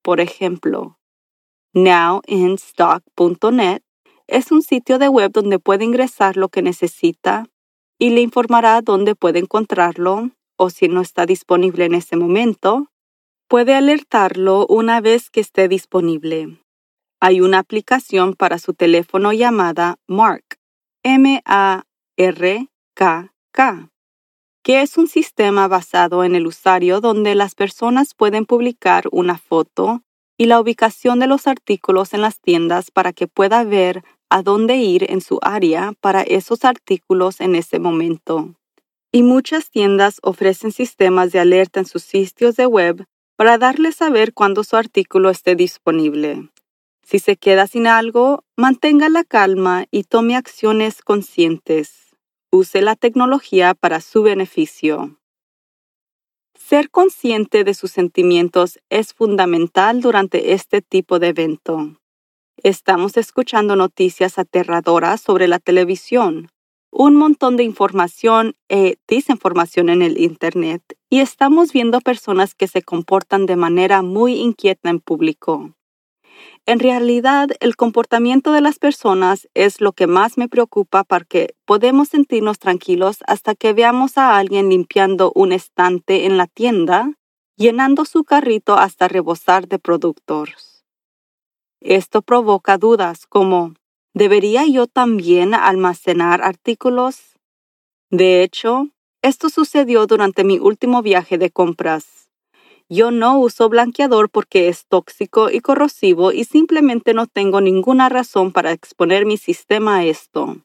Por 0.04 0.20
ejemplo, 0.20 1.00
nowinstock.net 1.74 3.82
es 4.28 4.52
un 4.52 4.62
sitio 4.62 5.00
de 5.00 5.10
web 5.10 5.32
donde 5.32 5.58
puede 5.60 5.86
ingresar 5.86 6.38
lo 6.38 6.50
que 6.50 6.62
necesita 6.62 7.48
y 7.98 8.10
le 8.10 8.22
informará 8.22 8.82
dónde 8.82 9.16
puede 9.16 9.40
encontrarlo 9.40 10.32
o 10.58 10.70
si 10.70 10.90
no 10.90 11.02
está 11.02 11.26
disponible 11.26 11.86
en 11.86 11.96
ese 11.96 12.18
momento, 12.18 12.88
puede 13.48 13.76
alertarlo 13.76 14.68
una 14.68 15.02
vez 15.02 15.30
que 15.30 15.40
esté 15.40 15.68
disponible. 15.68 16.60
Hay 17.22 17.40
una 17.40 17.60
aplicación 17.60 18.34
para 18.34 18.58
su 18.60 18.74
teléfono 18.74 19.32
llamada 19.32 19.96
Mark, 20.08 20.58
M-A-R-K-K, 21.04 21.84
que 24.64 24.82
es 24.82 24.98
un 24.98 25.08
sistema 25.08 25.68
basado 25.68 26.24
en 26.24 26.36
el 26.36 26.48
usuario 26.48 27.02
donde 27.02 27.36
las 27.36 27.54
personas 27.54 28.14
pueden 28.14 28.46
publicar 28.46 29.06
una 29.12 29.38
foto 29.38 30.02
y 30.38 30.46
la 30.46 30.60
ubicación 30.60 31.20
de 31.20 31.28
los 31.28 31.48
artículos 31.48 32.14
en 32.14 32.22
las 32.22 32.40
tiendas 32.40 32.90
para 32.90 33.12
que 33.12 33.28
pueda 33.28 33.64
ver 33.66 34.04
a 34.30 34.42
dónde 34.42 34.78
ir 34.78 35.12
en 35.12 35.22
su 35.22 35.38
área 35.42 35.94
para 36.00 36.22
esos 36.22 36.66
artículos 36.66 37.42
en 37.42 37.56
ese 37.56 37.78
momento. 37.78 38.56
Y 39.12 39.22
muchas 39.22 39.70
tiendas 39.70 40.18
ofrecen 40.24 40.72
sistemas 40.72 41.32
de 41.32 41.40
alerta 41.40 41.82
en 41.82 41.86
sus 41.86 42.04
sitios 42.04 42.56
de 42.56 42.66
web 42.66 43.06
para 43.36 43.58
darle 43.58 43.92
saber 43.92 44.34
cuando 44.34 44.64
su 44.64 44.76
artículo 44.76 45.30
esté 45.30 45.56
disponible. 45.56 46.50
Si 47.04 47.20
se 47.20 47.36
queda 47.36 47.68
sin 47.68 47.86
algo, 47.86 48.44
mantenga 48.56 49.10
la 49.10 49.24
calma 49.24 49.86
y 49.92 50.06
tome 50.06 50.36
acciones 50.36 51.02
conscientes. 51.02 52.03
Use 52.56 52.84
la 52.84 52.96
tecnología 52.96 53.74
para 53.74 54.00
su 54.00 54.22
beneficio. 54.22 55.18
Ser 56.54 56.92
consciente 56.92 57.64
de 57.64 57.74
sus 57.74 57.90
sentimientos 57.90 58.78
es 58.92 59.16
fundamental 59.16 60.02
durante 60.02 60.54
este 60.54 60.84
tipo 60.84 61.18
de 61.18 61.30
evento. 61.30 62.00
Estamos 62.58 63.18
escuchando 63.18 63.76
noticias 63.76 64.38
aterradoras 64.38 65.20
sobre 65.20 65.48
la 65.48 65.58
televisión, 65.58 66.52
un 66.92 67.16
montón 67.16 67.58
de 67.58 67.64
información 67.64 68.54
e 68.70 68.98
desinformación 69.08 69.90
en 69.90 70.04
el 70.04 70.20
Internet 70.20 70.84
y 71.10 71.22
estamos 71.22 71.74
viendo 71.74 72.02
personas 72.02 72.54
que 72.54 72.68
se 72.68 72.84
comportan 72.84 73.48
de 73.48 73.56
manera 73.56 74.04
muy 74.04 74.36
inquieta 74.36 74.92
en 74.92 75.00
público. 75.00 75.74
En 76.66 76.80
realidad, 76.80 77.50
el 77.60 77.76
comportamiento 77.76 78.54
de 78.54 78.62
las 78.62 78.80
personas 78.80 79.50
es 79.54 79.82
lo 79.82 79.92
que 79.92 80.08
más 80.08 80.38
me 80.38 80.48
preocupa 80.48 81.04
porque 81.04 81.56
podemos 81.66 82.08
sentirnos 82.08 82.58
tranquilos 82.58 83.18
hasta 83.28 83.54
que 83.54 83.74
veamos 83.74 84.18
a 84.18 84.38
alguien 84.38 84.70
limpiando 84.70 85.34
un 85.36 85.52
estante 85.52 86.26
en 86.26 86.38
la 86.38 86.48
tienda, 86.48 87.16
llenando 87.58 88.06
su 88.06 88.24
carrito 88.24 88.76
hasta 88.76 89.10
rebosar 89.10 89.68
de 89.68 89.78
productos. 89.78 90.86
Esto 91.82 92.22
provoca 92.22 92.78
dudas 92.78 93.28
como, 93.28 93.74
¿debería 94.14 94.66
yo 94.66 94.88
también 94.88 95.54
almacenar 95.54 96.42
artículos? 96.42 97.38
De 98.10 98.42
hecho, 98.42 98.88
esto 99.22 99.50
sucedió 99.50 100.08
durante 100.08 100.46
mi 100.46 100.60
último 100.60 101.02
viaje 101.02 101.38
de 101.38 101.52
compras. 101.52 102.23
Yo 102.96 103.10
no 103.10 103.40
uso 103.40 103.70
blanqueador 103.70 104.30
porque 104.30 104.68
es 104.68 104.86
tóxico 104.86 105.50
y 105.50 105.62
corrosivo 105.62 106.32
y 106.32 106.44
simplemente 106.44 107.16
no 107.16 107.26
tengo 107.26 107.60
ninguna 107.60 108.08
razón 108.08 108.52
para 108.52 108.72
exponer 108.72 109.26
mi 109.26 109.38
sistema 109.38 109.96
a 109.96 110.06
esto. 110.06 110.58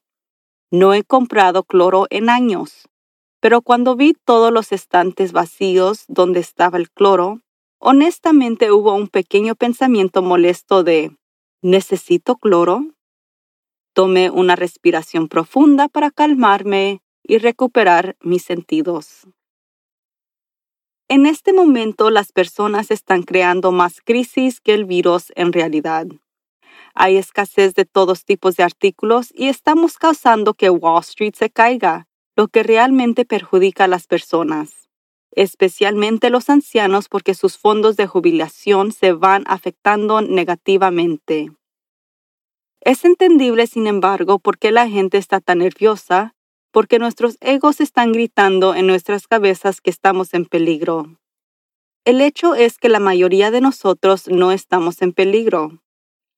No 0.71 0.93
he 0.93 1.05
comprado 1.05 1.63
cloro 1.63 2.07
en 2.11 2.29
años, 2.29 2.87
pero 3.41 3.63
cuando 3.63 3.97
vi 3.97 4.13
todos 4.13 4.53
los 4.53 4.73
estantes 4.73 5.33
vacíos 5.33 6.05
donde 6.07 6.41
estaba 6.41 6.77
el 6.77 6.91
cloro, 6.91 7.41
honestamente 7.79 8.73
hubo 8.73 8.93
un 8.93 9.09
pequeño 9.09 9.55
pensamiento 9.55 10.21
molesto 10.21 10.85
de 10.85 11.17
¿necesito 11.63 12.37
cloro? 12.37 12.85
Tomé 13.95 14.29
una 14.29 14.55
respiración 14.55 15.29
profunda 15.29 15.89
para 15.89 16.11
calmarme 16.11 17.01
y 17.23 17.39
recuperar 17.39 18.19
mis 18.21 18.43
sentidos. 18.43 19.27
En 21.11 21.25
este 21.25 21.55
momento 21.55 22.11
las 22.11 22.33
personas 22.33 22.91
están 22.91 23.23
creando 23.23 23.73
más 23.73 24.03
crisis 24.03 24.61
que 24.61 24.75
el 24.75 24.85
virus 24.85 25.33
en 25.37 25.55
realidad. 25.55 26.07
Hay 26.95 27.17
escasez 27.17 27.73
de 27.73 27.87
todos 27.87 28.27
tipos 28.27 28.57
de 28.57 28.63
artículos 28.63 29.33
y 29.35 29.49
estamos 29.49 29.97
causando 29.97 30.53
que 30.53 30.69
Wall 30.69 31.01
Street 31.01 31.33
se 31.35 31.49
caiga, 31.49 32.09
lo 32.37 32.49
que 32.49 32.63
realmente 32.63 33.25
perjudica 33.25 33.85
a 33.85 33.89
las 33.89 34.07
personas, 34.07 34.91
especialmente 35.31 36.29
los 36.29 36.51
ancianos 36.51 37.09
porque 37.09 37.33
sus 37.33 37.57
fondos 37.57 37.97
de 37.97 38.07
jubilación 38.07 38.93
se 38.93 39.13
van 39.13 39.45
afectando 39.47 40.21
negativamente. 40.21 41.51
Es 42.83 43.07
entendible, 43.07 43.67
sin 43.67 43.87
embargo, 43.87 44.39
por 44.41 44.59
qué 44.59 44.73
la 44.73 44.87
gente 44.87 45.17
está 45.17 45.41
tan 45.41 45.61
nerviosa 45.61 46.35
porque 46.79 47.01
nuestros 47.01 47.39
egos 47.41 47.81
están 47.81 48.13
gritando 48.13 48.73
en 48.73 48.87
nuestras 48.87 49.27
cabezas 49.27 49.81
que 49.81 49.91
estamos 49.91 50.33
en 50.33 50.45
peligro. 50.45 51.19
El 52.05 52.21
hecho 52.21 52.55
es 52.55 52.79
que 52.79 52.89
la 52.89 53.01
mayoría 53.01 53.51
de 53.51 53.61
nosotros 53.61 54.29
no 54.29 54.53
estamos 54.53 55.03
en 55.03 55.13
peligro. 55.13 55.83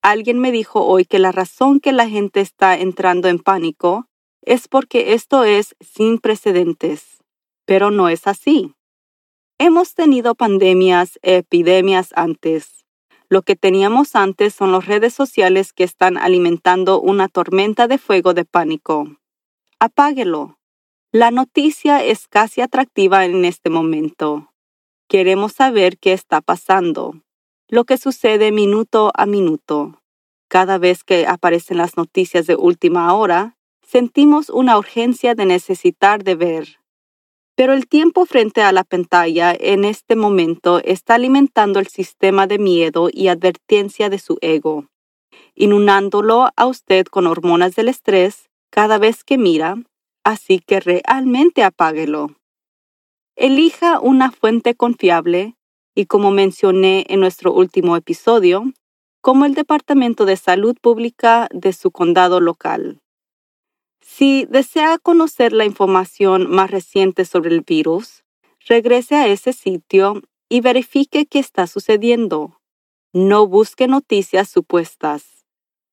Alguien 0.01 0.39
me 0.39 0.51
dijo 0.51 0.83
hoy 0.87 1.05
que 1.05 1.19
la 1.19 1.31
razón 1.31 1.79
que 1.79 1.93
la 1.93 2.09
gente 2.09 2.41
está 2.41 2.75
entrando 2.75 3.29
en 3.29 3.39
pánico 3.39 4.07
es 4.41 4.67
porque 4.67 5.13
esto 5.13 5.45
es 5.45 5.77
sin 5.79 6.17
precedentes, 6.17 7.19
pero 7.67 7.91
no 7.91 8.09
es 8.09 8.27
así. 8.27 8.73
Hemos 9.59 9.93
tenido 9.93 10.35
pandemias 10.35 11.19
epidemias 11.21 12.15
antes. 12.17 12.87
Lo 13.29 13.43
que 13.43 13.57
teníamos 13.57 14.17
antes 14.17 14.55
son 14.55 14.73
las 14.73 14.87
redes 14.87 15.13
sociales 15.13 15.75
que 15.75 15.85
están 15.85 16.17
alimentando 16.17 16.99
una 16.99 17.29
tormenta 17.29 17.89
de 17.89 17.99
fuego 17.99 18.33
de 18.33 18.47
pánico 18.47 19.20
apáguelo. 19.81 20.59
La 21.11 21.31
noticia 21.31 22.05
es 22.05 22.29
casi 22.29 22.61
atractiva 22.61 23.25
en 23.25 23.45
este 23.45 23.71
momento. 23.71 24.53
Queremos 25.09 25.55
saber 25.55 25.99
qué 25.99 26.13
está 26.13 26.41
pasando, 26.41 27.21
lo 27.69 27.85
que 27.85 27.97
sucede 27.97 28.53
minuto 28.53 29.11
a 29.15 29.27
minuto. 29.27 30.01
Cada 30.49 30.79
vez 30.79 31.03
que 31.03 31.27
aparecen 31.27 31.79
las 31.79 31.97
noticias 31.97 32.47
de 32.47 32.57
última 32.57 33.13
hora, 33.15 33.57
sentimos 33.83 34.51
una 34.51 34.79
urgencia 34.79 35.35
de 35.35 35.47
necesitar 35.47 36.23
de 36.23 36.35
ver. 36.35 36.69
Pero 37.57 37.73
el 37.73 37.89
tiempo 37.89 38.27
frente 38.27 38.63
a 38.63 38.73
la 38.73 38.85
pantalla 38.85 39.55
en 39.59 39.85
este 39.85 40.15
momento 40.15 40.81
está 40.85 41.15
alimentando 41.15 41.81
el 41.81 41.89
sistema 41.89 42.47
de 42.47 42.59
miedo 42.59 43.09
y 43.13 43.29
advertencia 43.29 44.11
de 44.11 44.19
su 44.19 44.39
ego, 44.43 44.87
inundándolo 45.55 46.51
a 46.55 46.67
usted 46.67 47.07
con 47.07 47.27
hormonas 47.27 47.75
del 47.75 47.89
estrés 47.89 48.50
cada 48.71 48.99
vez 48.99 49.25
que 49.25 49.39
mira, 49.39 49.77
así 50.25 50.61
que 50.61 50.81
realmente 50.81 51.63
apáguelo. 51.63 52.37
Elija 53.37 54.01
una 54.01 54.31
fuente 54.31 54.75
confiable 54.75 55.57
y 55.95 56.07
como 56.07 56.31
mencioné 56.31 57.05
en 57.09 57.21
nuestro 57.21 57.53
último 57.53 57.97
episodio, 57.97 58.73
como 59.21 59.45
el 59.45 59.55
Departamento 59.55 60.25
de 60.25 60.37
Salud 60.37 60.77
Pública 60.81 61.49
de 61.53 61.73
su 61.73 61.91
condado 61.91 62.41
local. 62.41 63.01
Si 64.01 64.47
desea 64.47 64.99
conocer 64.99 65.53
la 65.53 65.65
información 65.65 66.51
más 66.51 66.71
reciente 66.71 67.25
sobre 67.25 67.55
el 67.55 67.61
virus, 67.61 68.25
regrese 68.67 69.15
a 69.17 69.27
ese 69.27 69.53
sitio 69.53 70.23
y 70.49 70.61
verifique 70.61 71.27
qué 71.27 71.39
está 71.39 71.67
sucediendo. 71.67 72.61
No 73.13 73.47
busque 73.47 73.89
noticias 73.89 74.49
supuestas. 74.49 75.40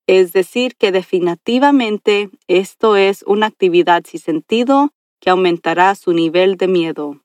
Es 0.08 0.32
decir, 0.32 0.78
que 0.78 0.94
definitivamente 0.94 2.30
esto 2.48 2.96
es 2.96 3.24
una 3.24 3.48
actividad 3.48 4.06
sin 4.06 4.22
sentido 4.22 4.94
que 5.20 5.30
aumentará 5.30 5.94
su 5.96 6.14
nivel 6.14 6.56
de 6.56 6.70
miedo. 6.70 7.22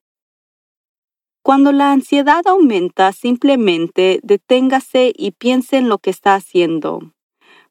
Cuando 1.45 1.71
la 1.71 1.93
ansiedad 1.93 2.43
aumenta, 2.47 3.13
simplemente 3.13 4.19
deténgase 4.25 5.13
y 5.17 5.31
piense 5.31 5.77
en 5.77 5.89
lo 5.89 5.99
que 5.99 6.11
está 6.11 6.35
haciendo, 6.35 7.13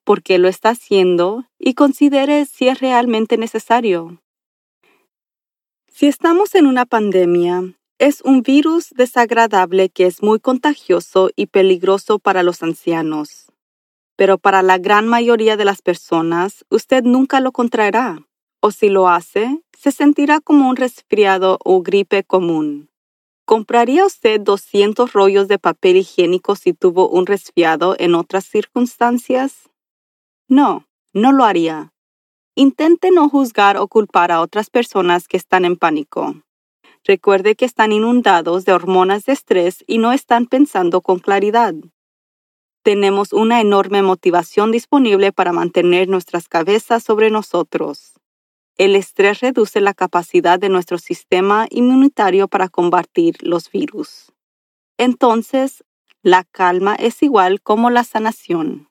por 0.05 0.23
qué 0.23 0.37
lo 0.37 0.47
está 0.47 0.69
haciendo 0.69 1.45
y 1.59 1.73
considere 1.73 2.45
si 2.45 2.69
es 2.69 2.79
realmente 2.79 3.37
necesario. 3.37 4.21
Si 5.87 6.07
estamos 6.07 6.55
en 6.55 6.67
una 6.67 6.85
pandemia, 6.85 7.73
es 7.97 8.21
un 8.21 8.43
virus 8.43 8.89
desagradable 8.91 9.89
que 9.89 10.05
es 10.05 10.23
muy 10.23 10.39
contagioso 10.39 11.29
y 11.35 11.47
peligroso 11.47 12.17
para 12.17 12.43
los 12.43 12.63
ancianos 12.63 13.50
pero 14.21 14.37
para 14.37 14.61
la 14.61 14.77
gran 14.77 15.07
mayoría 15.07 15.57
de 15.57 15.65
las 15.65 15.81
personas 15.81 16.63
usted 16.69 17.03
nunca 17.03 17.39
lo 17.39 17.51
contraerá. 17.51 18.19
O 18.59 18.69
si 18.69 18.87
lo 18.87 19.09
hace, 19.09 19.63
se 19.75 19.91
sentirá 19.91 20.39
como 20.39 20.69
un 20.69 20.75
resfriado 20.75 21.57
o 21.65 21.81
gripe 21.81 22.23
común. 22.23 22.91
¿Compraría 23.45 24.05
usted 24.05 24.39
200 24.39 25.11
rollos 25.13 25.47
de 25.47 25.57
papel 25.57 25.95
higiénico 25.97 26.55
si 26.55 26.73
tuvo 26.73 27.09
un 27.09 27.25
resfriado 27.25 27.95
en 27.97 28.13
otras 28.13 28.45
circunstancias? 28.45 29.71
No, 30.47 30.85
no 31.13 31.31
lo 31.31 31.43
haría. 31.43 31.91
Intente 32.53 33.09
no 33.09 33.27
juzgar 33.27 33.77
o 33.77 33.87
culpar 33.87 34.31
a 34.31 34.41
otras 34.41 34.69
personas 34.69 35.27
que 35.27 35.37
están 35.37 35.65
en 35.65 35.77
pánico. 35.77 36.35
Recuerde 37.03 37.55
que 37.55 37.65
están 37.65 37.91
inundados 37.91 38.65
de 38.65 38.73
hormonas 38.73 39.25
de 39.25 39.33
estrés 39.33 39.83
y 39.87 39.97
no 39.97 40.11
están 40.11 40.45
pensando 40.45 41.01
con 41.01 41.17
claridad. 41.17 41.73
Tenemos 42.83 43.31
una 43.31 43.61
enorme 43.61 44.01
motivación 44.01 44.71
disponible 44.71 45.31
para 45.31 45.53
mantener 45.53 46.07
nuestras 46.07 46.47
cabezas 46.47 47.03
sobre 47.03 47.29
nosotros. 47.29 48.13
El 48.75 48.95
estrés 48.95 49.39
reduce 49.41 49.81
la 49.81 49.93
capacidad 49.93 50.57
de 50.57 50.69
nuestro 50.69 50.97
sistema 50.97 51.67
inmunitario 51.69 52.47
para 52.47 52.69
combatir 52.69 53.35
los 53.41 53.69
virus. 53.69 54.31
Entonces, 54.97 55.83
la 56.23 56.43
calma 56.43 56.95
es 56.95 57.21
igual 57.21 57.61
como 57.61 57.91
la 57.91 58.03
sanación. 58.03 58.89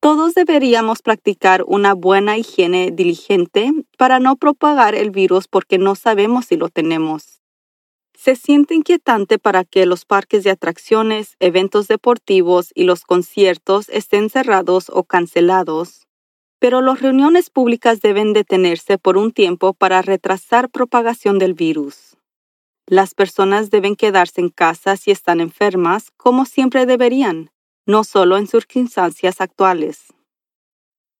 Todos 0.00 0.34
deberíamos 0.34 1.02
practicar 1.02 1.64
una 1.66 1.92
buena 1.92 2.38
higiene 2.38 2.92
diligente 2.92 3.72
para 3.98 4.20
no 4.20 4.36
propagar 4.36 4.94
el 4.94 5.10
virus 5.10 5.48
porque 5.48 5.78
no 5.78 5.94
sabemos 5.96 6.46
si 6.46 6.56
lo 6.56 6.70
tenemos. 6.70 7.35
Se 8.26 8.34
siente 8.34 8.74
inquietante 8.74 9.38
para 9.38 9.62
que 9.62 9.86
los 9.86 10.04
parques 10.04 10.42
de 10.42 10.50
atracciones, 10.50 11.36
eventos 11.38 11.86
deportivos 11.86 12.72
y 12.74 12.82
los 12.82 13.04
conciertos 13.04 13.88
estén 13.88 14.30
cerrados 14.30 14.90
o 14.92 15.04
cancelados 15.04 16.08
pero 16.58 16.80
las 16.80 17.00
reuniones 17.00 17.50
públicas 17.50 18.00
deben 18.00 18.32
detenerse 18.32 18.98
por 18.98 19.16
un 19.16 19.30
tiempo 19.30 19.74
para 19.74 20.02
retrasar 20.02 20.70
propagación 20.70 21.38
del 21.38 21.54
virus. 21.54 22.16
Las 22.86 23.14
personas 23.14 23.70
deben 23.70 23.94
quedarse 23.94 24.40
en 24.40 24.48
casa 24.48 24.96
si 24.96 25.12
están 25.12 25.40
enfermas, 25.40 26.10
como 26.16 26.46
siempre 26.46 26.84
deberían, 26.84 27.52
no 27.86 28.02
solo 28.02 28.36
en 28.38 28.48
circunstancias 28.48 29.40
actuales. 29.40 30.15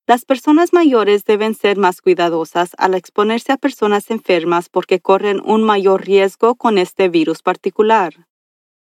Las 0.09 0.25
personas 0.25 0.73
mayores 0.73 1.25
deben 1.25 1.55
ser 1.55 1.79
más 1.79 2.01
cuidadosas 2.01 2.77
al 2.79 2.95
exponerse 2.95 3.51
a 3.51 3.57
personas 3.57 4.09
enfermas 4.13 4.69
porque 4.69 5.01
corren 5.01 5.41
un 5.45 5.65
mayor 5.65 6.07
riesgo 6.07 6.55
con 6.55 6.79
este 6.79 7.09
virus 7.09 7.43
particular. 7.43 8.29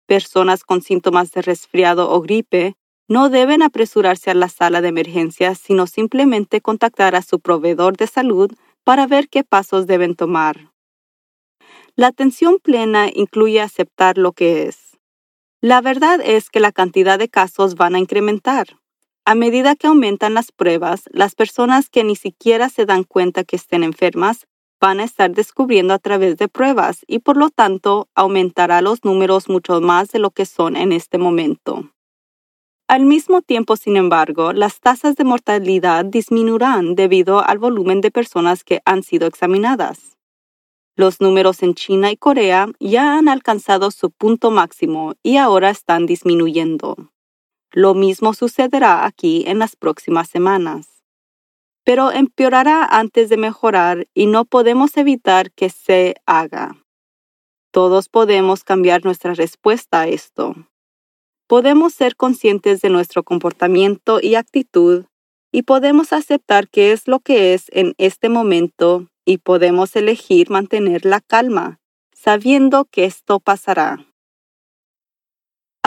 Personas 0.06 0.64
con 0.64 0.84
síntomas 0.84 1.32
de 1.32 1.42
resfriado 1.42 2.12
o 2.12 2.22
gripe 2.22 2.76
no 3.08 3.30
deben 3.30 3.64
apresurarse 3.64 4.30
a 4.30 4.36
la 4.36 4.50
sala 4.50 4.82
de 4.82 4.90
emergencias, 4.90 5.58
sino 5.58 5.88
simplemente 5.88 6.62
contactar 6.62 7.16
a 7.16 7.24
su 7.24 7.40
proveedor 7.40 7.98
de 7.98 8.06
salud 8.06 8.52
para 8.84 9.08
ver 9.08 9.28
qué 9.28 9.44
pasos 9.44 9.88
deben 9.88 10.16
tomar. 10.16 10.72
La 11.96 12.08
atención 12.08 12.60
plena 12.62 13.10
incluye 13.12 13.62
aceptar 13.62 14.20
lo 14.20 14.32
que 14.32 14.68
es. 14.68 15.00
La 15.60 15.82
verdad 15.82 16.20
es 16.24 16.52
que 16.52 16.60
la 16.60 16.72
cantidad 16.72 17.18
de 17.18 17.30
casos 17.30 17.74
van 17.74 17.96
a 17.96 18.00
incrementar. 18.00 18.78
A 19.28 19.34
medida 19.34 19.76
que 19.76 19.88
aumentan 19.88 20.36
las 20.36 20.52
pruebas, 20.52 21.06
las 21.12 21.34
personas 21.34 21.90
que 21.90 22.04
ni 22.04 22.16
siquiera 22.16 22.70
se 22.70 22.86
dan 22.86 23.04
cuenta 23.04 23.44
que 23.44 23.56
estén 23.56 23.84
enfermas 23.84 24.46
van 24.80 25.00
a 25.00 25.04
estar 25.04 25.32
descubriendo 25.32 25.96
a 25.96 26.00
través 26.00 26.38
de 26.38 26.48
pruebas 26.48 27.04
y 27.08 27.20
por 27.20 27.36
lo 27.36 27.50
tanto 27.50 28.08
aumentará 28.14 28.84
los 28.84 29.04
números 29.04 29.50
mucho 29.50 29.82
más 29.82 30.10
de 30.10 30.20
lo 30.20 30.30
que 30.30 30.46
son 30.46 30.76
en 30.76 30.92
este 30.92 31.18
momento. 31.18 31.90
Al 32.88 33.06
mismo 33.06 33.42
tiempo, 33.42 33.78
sin 33.78 33.98
embargo, 33.98 34.54
las 34.54 34.80
tasas 34.80 35.16
de 35.16 35.24
mortalidad 35.24 36.06
disminuirán 36.06 36.94
debido 36.94 37.44
al 37.44 37.58
volumen 37.58 38.02
de 38.02 38.12
personas 38.12 38.64
que 38.64 38.82
han 38.86 39.02
sido 39.02 39.26
examinadas. 39.26 40.18
Los 40.96 41.20
números 41.20 41.64
en 41.64 41.74
China 41.74 42.12
y 42.12 42.16
Corea 42.16 42.68
ya 42.80 43.18
han 43.18 43.28
alcanzado 43.28 43.90
su 43.90 44.12
punto 44.12 44.52
máximo 44.52 45.16
y 45.24 45.38
ahora 45.38 45.72
están 45.72 46.06
disminuyendo. 46.06 47.12
Lo 47.76 47.94
mismo 47.94 48.34
sucederá 48.34 49.06
aquí 49.06 49.44
en 49.46 49.60
las 49.60 49.76
próximas 49.76 50.28
semanas. 50.30 51.04
Pero 51.84 52.12
empeorará 52.12 52.86
antes 52.86 53.30
de 53.30 53.38
mejorar 53.38 54.08
y 54.16 54.26
no 54.26 54.46
podemos 54.46 54.98
evitar 54.98 55.52
que 55.52 55.70
se 55.70 56.16
haga. 56.26 56.84
Todos 57.72 58.10
podemos 58.10 58.64
cambiar 58.64 59.06
nuestra 59.06 59.36
respuesta 59.36 60.02
a 60.02 60.08
esto 60.08 60.56
podemos 61.48 61.94
ser 61.94 62.16
conscientes 62.16 62.82
de 62.82 62.90
nuestro 62.90 63.24
comportamiento 63.24 64.20
y 64.22 64.36
actitud 64.36 65.06
y 65.52 65.64
podemos 65.64 66.12
aceptar 66.12 66.68
qué 66.68 66.92
es 66.92 67.08
lo 67.08 67.20
que 67.20 67.54
es 67.54 67.66
en 67.72 67.94
este 67.98 68.30
momento 68.30 69.08
y 69.26 69.38
podemos 69.38 69.96
elegir 69.96 70.50
mantener 70.50 71.06
la 71.06 71.22
calma, 71.22 71.80
sabiendo 72.14 72.86
que 72.86 73.06
esto 73.06 73.40
pasará. 73.40 74.06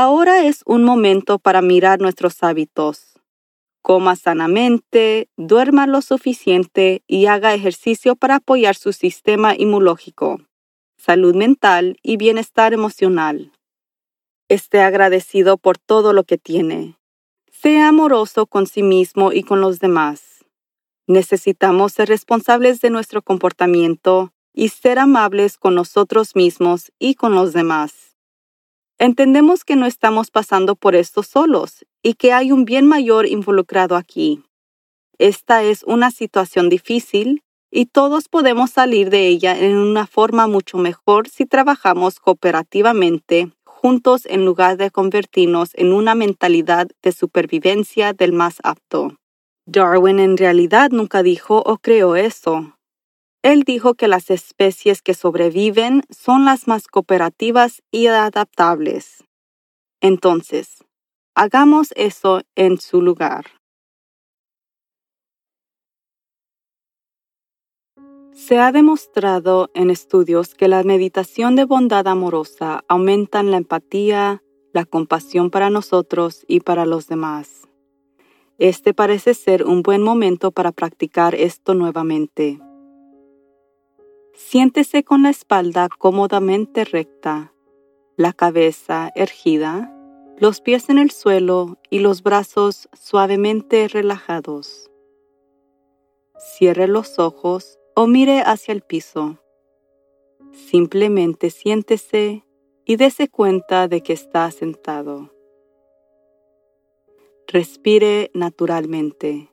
Ahora 0.00 0.44
es 0.44 0.62
un 0.64 0.84
momento 0.84 1.40
para 1.40 1.60
mirar 1.60 2.00
nuestros 2.00 2.44
hábitos. 2.44 3.18
Coma 3.82 4.14
sanamente, 4.14 5.28
duerma 5.36 5.88
lo 5.88 6.02
suficiente 6.02 7.02
y 7.08 7.26
haga 7.26 7.52
ejercicio 7.52 8.14
para 8.14 8.36
apoyar 8.36 8.76
su 8.76 8.92
sistema 8.92 9.56
inmunológico, 9.56 10.40
salud 10.98 11.34
mental 11.34 11.96
y 12.00 12.16
bienestar 12.16 12.74
emocional. 12.74 13.50
Esté 14.48 14.82
agradecido 14.82 15.56
por 15.56 15.78
todo 15.78 16.12
lo 16.12 16.22
que 16.22 16.38
tiene. 16.38 16.96
Sea 17.50 17.88
amoroso 17.88 18.46
con 18.46 18.68
sí 18.68 18.84
mismo 18.84 19.32
y 19.32 19.42
con 19.42 19.60
los 19.60 19.80
demás. 19.80 20.44
Necesitamos 21.08 21.94
ser 21.94 22.08
responsables 22.08 22.80
de 22.80 22.90
nuestro 22.90 23.20
comportamiento 23.20 24.32
y 24.54 24.68
ser 24.68 25.00
amables 25.00 25.58
con 25.58 25.74
nosotros 25.74 26.36
mismos 26.36 26.92
y 27.00 27.16
con 27.16 27.34
los 27.34 27.52
demás. 27.52 28.07
Entendemos 28.98 29.64
que 29.64 29.76
no 29.76 29.86
estamos 29.86 30.30
pasando 30.32 30.74
por 30.74 30.96
esto 30.96 31.22
solos 31.22 31.86
y 32.02 32.14
que 32.14 32.32
hay 32.32 32.50
un 32.50 32.64
bien 32.64 32.86
mayor 32.86 33.26
involucrado 33.26 33.94
aquí. 33.94 34.42
Esta 35.18 35.62
es 35.62 35.84
una 35.84 36.10
situación 36.10 36.68
difícil 36.68 37.42
y 37.70 37.86
todos 37.86 38.28
podemos 38.28 38.70
salir 38.70 39.10
de 39.10 39.28
ella 39.28 39.56
en 39.56 39.76
una 39.76 40.06
forma 40.06 40.48
mucho 40.48 40.78
mejor 40.78 41.28
si 41.28 41.46
trabajamos 41.46 42.18
cooperativamente 42.18 43.52
juntos 43.64 44.26
en 44.26 44.44
lugar 44.44 44.76
de 44.76 44.90
convertirnos 44.90 45.70
en 45.74 45.92
una 45.92 46.16
mentalidad 46.16 46.88
de 47.00 47.12
supervivencia 47.12 48.12
del 48.12 48.32
más 48.32 48.56
apto. 48.64 49.16
Darwin 49.66 50.18
en 50.18 50.36
realidad 50.36 50.90
nunca 50.90 51.22
dijo 51.22 51.62
o 51.64 51.78
creó 51.78 52.16
eso. 52.16 52.77
Él 53.42 53.62
dijo 53.62 53.94
que 53.94 54.08
las 54.08 54.30
especies 54.30 55.00
que 55.00 55.14
sobreviven 55.14 56.02
son 56.10 56.44
las 56.44 56.66
más 56.66 56.88
cooperativas 56.88 57.82
y 57.90 58.08
adaptables. 58.08 59.24
Entonces, 60.00 60.84
hagamos 61.34 61.92
eso 61.96 62.42
en 62.56 62.80
su 62.80 63.00
lugar. 63.00 63.46
Se 68.32 68.58
ha 68.58 68.72
demostrado 68.72 69.70
en 69.74 69.90
estudios 69.90 70.54
que 70.54 70.68
la 70.68 70.82
meditación 70.82 71.54
de 71.56 71.64
bondad 71.64 72.06
amorosa 72.06 72.84
aumenta 72.88 73.42
la 73.42 73.56
empatía, 73.56 74.42
la 74.72 74.84
compasión 74.84 75.50
para 75.50 75.70
nosotros 75.70 76.44
y 76.48 76.60
para 76.60 76.86
los 76.86 77.08
demás. 77.08 77.68
Este 78.58 78.94
parece 78.94 79.34
ser 79.34 79.64
un 79.64 79.82
buen 79.82 80.02
momento 80.02 80.50
para 80.50 80.72
practicar 80.72 81.34
esto 81.34 81.74
nuevamente. 81.74 82.60
Siéntese 84.38 85.02
con 85.02 85.24
la 85.24 85.30
espalda 85.30 85.88
cómodamente 85.98 86.84
recta, 86.84 87.52
la 88.16 88.32
cabeza 88.32 89.10
ergida, 89.16 89.92
los 90.38 90.60
pies 90.60 90.88
en 90.90 90.98
el 90.98 91.10
suelo 91.10 91.76
y 91.90 91.98
los 91.98 92.22
brazos 92.22 92.88
suavemente 92.92 93.88
relajados. 93.88 94.92
Cierre 96.38 96.86
los 96.86 97.18
ojos 97.18 97.80
o 97.96 98.06
mire 98.06 98.40
hacia 98.40 98.70
el 98.70 98.82
piso. 98.82 99.38
Simplemente 100.52 101.50
siéntese 101.50 102.44
y 102.84 102.94
dése 102.94 103.28
cuenta 103.28 103.88
de 103.88 104.02
que 104.02 104.12
está 104.12 104.48
sentado. 104.52 105.34
Respire 107.48 108.30
naturalmente. 108.34 109.50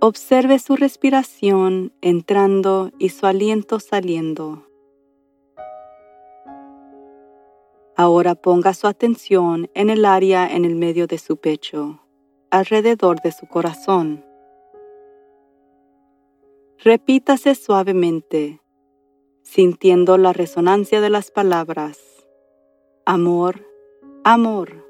Observe 0.00 0.60
su 0.60 0.76
respiración 0.76 1.92
entrando 2.02 2.92
y 3.00 3.08
su 3.08 3.26
aliento 3.26 3.80
saliendo. 3.80 4.64
Ahora 7.96 8.36
ponga 8.36 8.74
su 8.74 8.86
atención 8.86 9.68
en 9.74 9.90
el 9.90 10.04
área 10.04 10.46
en 10.54 10.64
el 10.64 10.76
medio 10.76 11.08
de 11.08 11.18
su 11.18 11.38
pecho, 11.38 12.00
alrededor 12.48 13.20
de 13.22 13.32
su 13.32 13.48
corazón. 13.48 14.24
Repítase 16.78 17.56
suavemente, 17.56 18.60
sintiendo 19.42 20.16
la 20.16 20.32
resonancia 20.32 21.00
de 21.00 21.10
las 21.10 21.32
palabras. 21.32 21.98
Amor, 23.04 23.66
amor, 24.22 24.86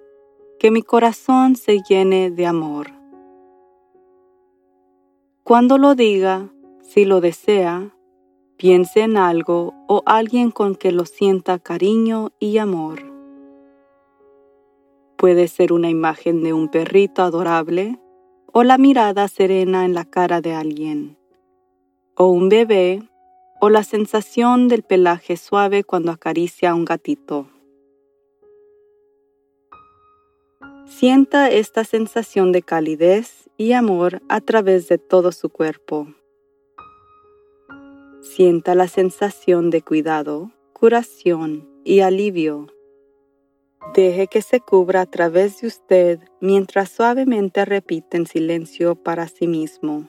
que 0.58 0.70
mi 0.70 0.82
corazón 0.82 1.56
se 1.56 1.78
llene 1.88 2.30
de 2.30 2.44
amor. 2.44 2.97
Cuando 5.48 5.78
lo 5.78 5.94
diga, 5.94 6.50
si 6.82 7.06
lo 7.06 7.22
desea, 7.22 7.94
piense 8.58 9.00
en 9.00 9.16
algo 9.16 9.72
o 9.88 10.02
alguien 10.04 10.50
con 10.50 10.74
que 10.74 10.92
lo 10.92 11.06
sienta 11.06 11.58
cariño 11.58 12.32
y 12.38 12.58
amor. 12.58 13.00
Puede 15.16 15.48
ser 15.48 15.72
una 15.72 15.88
imagen 15.88 16.42
de 16.42 16.52
un 16.52 16.68
perrito 16.68 17.22
adorable 17.22 17.98
o 18.52 18.62
la 18.62 18.76
mirada 18.76 19.26
serena 19.26 19.86
en 19.86 19.94
la 19.94 20.04
cara 20.04 20.42
de 20.42 20.52
alguien, 20.52 21.16
o 22.14 22.26
un 22.26 22.50
bebé 22.50 23.02
o 23.58 23.70
la 23.70 23.84
sensación 23.84 24.68
del 24.68 24.82
pelaje 24.82 25.38
suave 25.38 25.82
cuando 25.82 26.12
acaricia 26.12 26.72
a 26.72 26.74
un 26.74 26.84
gatito. 26.84 27.48
Sienta 30.88 31.50
esta 31.50 31.84
sensación 31.84 32.50
de 32.50 32.62
calidez 32.62 33.50
y 33.58 33.72
amor 33.72 34.22
a 34.28 34.40
través 34.40 34.88
de 34.88 34.96
todo 34.96 35.32
su 35.32 35.50
cuerpo. 35.50 36.08
Sienta 38.22 38.74
la 38.74 38.88
sensación 38.88 39.68
de 39.68 39.82
cuidado, 39.82 40.50
curación 40.72 41.68
y 41.84 42.00
alivio. 42.00 42.68
Deje 43.94 44.28
que 44.28 44.40
se 44.40 44.60
cubra 44.60 45.02
a 45.02 45.06
través 45.06 45.60
de 45.60 45.68
usted 45.68 46.20
mientras 46.40 46.88
suavemente 46.88 47.66
repite 47.66 48.16
en 48.16 48.26
silencio 48.26 48.96
para 48.96 49.28
sí 49.28 49.46
mismo. 49.46 50.08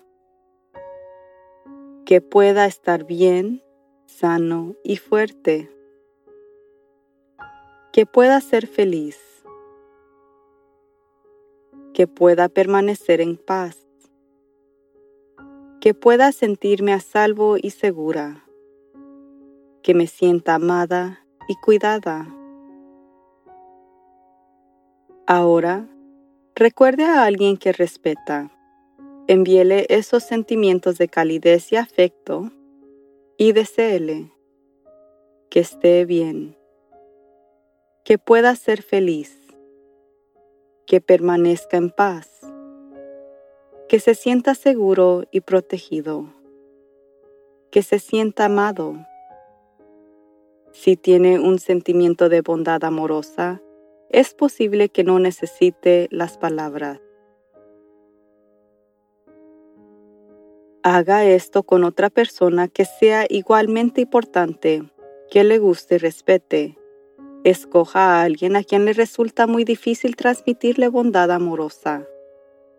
Que 2.06 2.22
pueda 2.22 2.65
estar 2.65 3.04
bien, 3.06 3.62
sano 4.06 4.76
y 4.84 4.96
fuerte. 4.96 5.70
Que 7.92 8.06
pueda 8.06 8.39
ser 8.39 8.65
feliz 8.65 9.38
que 11.93 12.08
pueda 12.08 12.49
permanecer 12.49 13.21
en 13.21 13.38
paz, 13.38 13.78
que 15.82 15.93
pueda 15.93 16.32
sentirme 16.32 16.93
a 16.93 16.99
salvo 16.99 17.58
y 17.62 17.71
segura, 17.71 18.45
que 19.82 19.93
me 19.93 20.08
sienta 20.08 20.56
amada 20.56 21.25
y 21.47 21.56
cuidada. 21.56 22.28
Ahora, 25.25 25.88
recuerde 26.56 27.06
a 27.06 27.23
alguien 27.23 27.58
que 27.58 27.71
respeta, 27.71 28.52
envíele 29.28 29.86
esos 29.89 30.23
sentimientos 30.23 30.97
de 30.97 31.08
calidez 31.08 31.71
y 31.71 31.75
afecto 31.75 32.52
y 33.38 33.52
deséele 33.54 34.32
que 35.49 35.62
esté 35.62 36.06
bien, 36.06 36.58
que 38.04 38.17
pueda 38.17 38.56
ser 38.56 38.82
feliz 38.82 39.38
que 40.89 41.02
permanezca 41.02 41.78
en 41.78 41.91
paz, 41.91 42.41
que 43.88 43.99
se 43.99 44.15
sienta 44.15 44.56
seguro 44.56 45.23
y 45.30 45.41
protegido, 45.41 46.34
que 47.69 47.84
se 47.84 47.99
sienta 47.99 48.45
amado. 48.45 48.95
Si 50.71 50.97
tiene 50.97 51.39
un 51.39 51.60
sentimiento 51.60 52.28
de 52.28 52.41
bondad 52.41 52.84
amorosa, 52.84 53.62
es 54.10 54.34
posible 54.34 54.89
que 54.89 55.04
no 55.04 55.19
necesite 55.19 56.08
las 56.10 56.39
palabras. 56.39 56.99
Haga 60.82 61.23
esto 61.23 61.62
con 61.62 61.84
otra 61.84 62.10
persona 62.10 62.67
que 62.67 62.86
sea 62.86 63.28
igualmente 63.30 64.02
importante, 64.02 64.89
que 65.30 65.43
le 65.43 65.60
guste 65.60 65.95
y 65.95 65.97
respete, 65.99 66.79
Escoja 67.45 67.99
a 67.99 68.23
alguien 68.23 68.58
a 68.58 68.63
quien 68.63 68.84
le 68.84 68.91
resulta 68.91 69.47
muy 69.47 69.63
difícil 69.63 70.17
transmitirle 70.17 70.89
bondad 70.89 71.32
amorosa. 71.32 72.06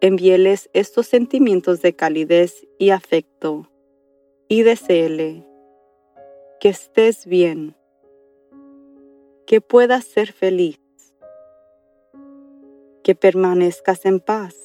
Envíeles 0.02 0.68
estos 0.74 1.06
sentimientos 1.06 1.80
de 1.80 1.94
calidez 1.94 2.66
y 2.78 2.90
afecto. 2.90 3.70
Y 4.48 4.62
deséele 4.62 5.46
que 6.60 6.68
estés 6.68 7.24
bien, 7.24 7.74
que 9.46 9.62
puedas 9.62 10.04
ser 10.04 10.30
feliz, 10.30 10.78
que 13.02 13.14
permanezcas 13.14 14.04
en 14.04 14.20
paz, 14.20 14.56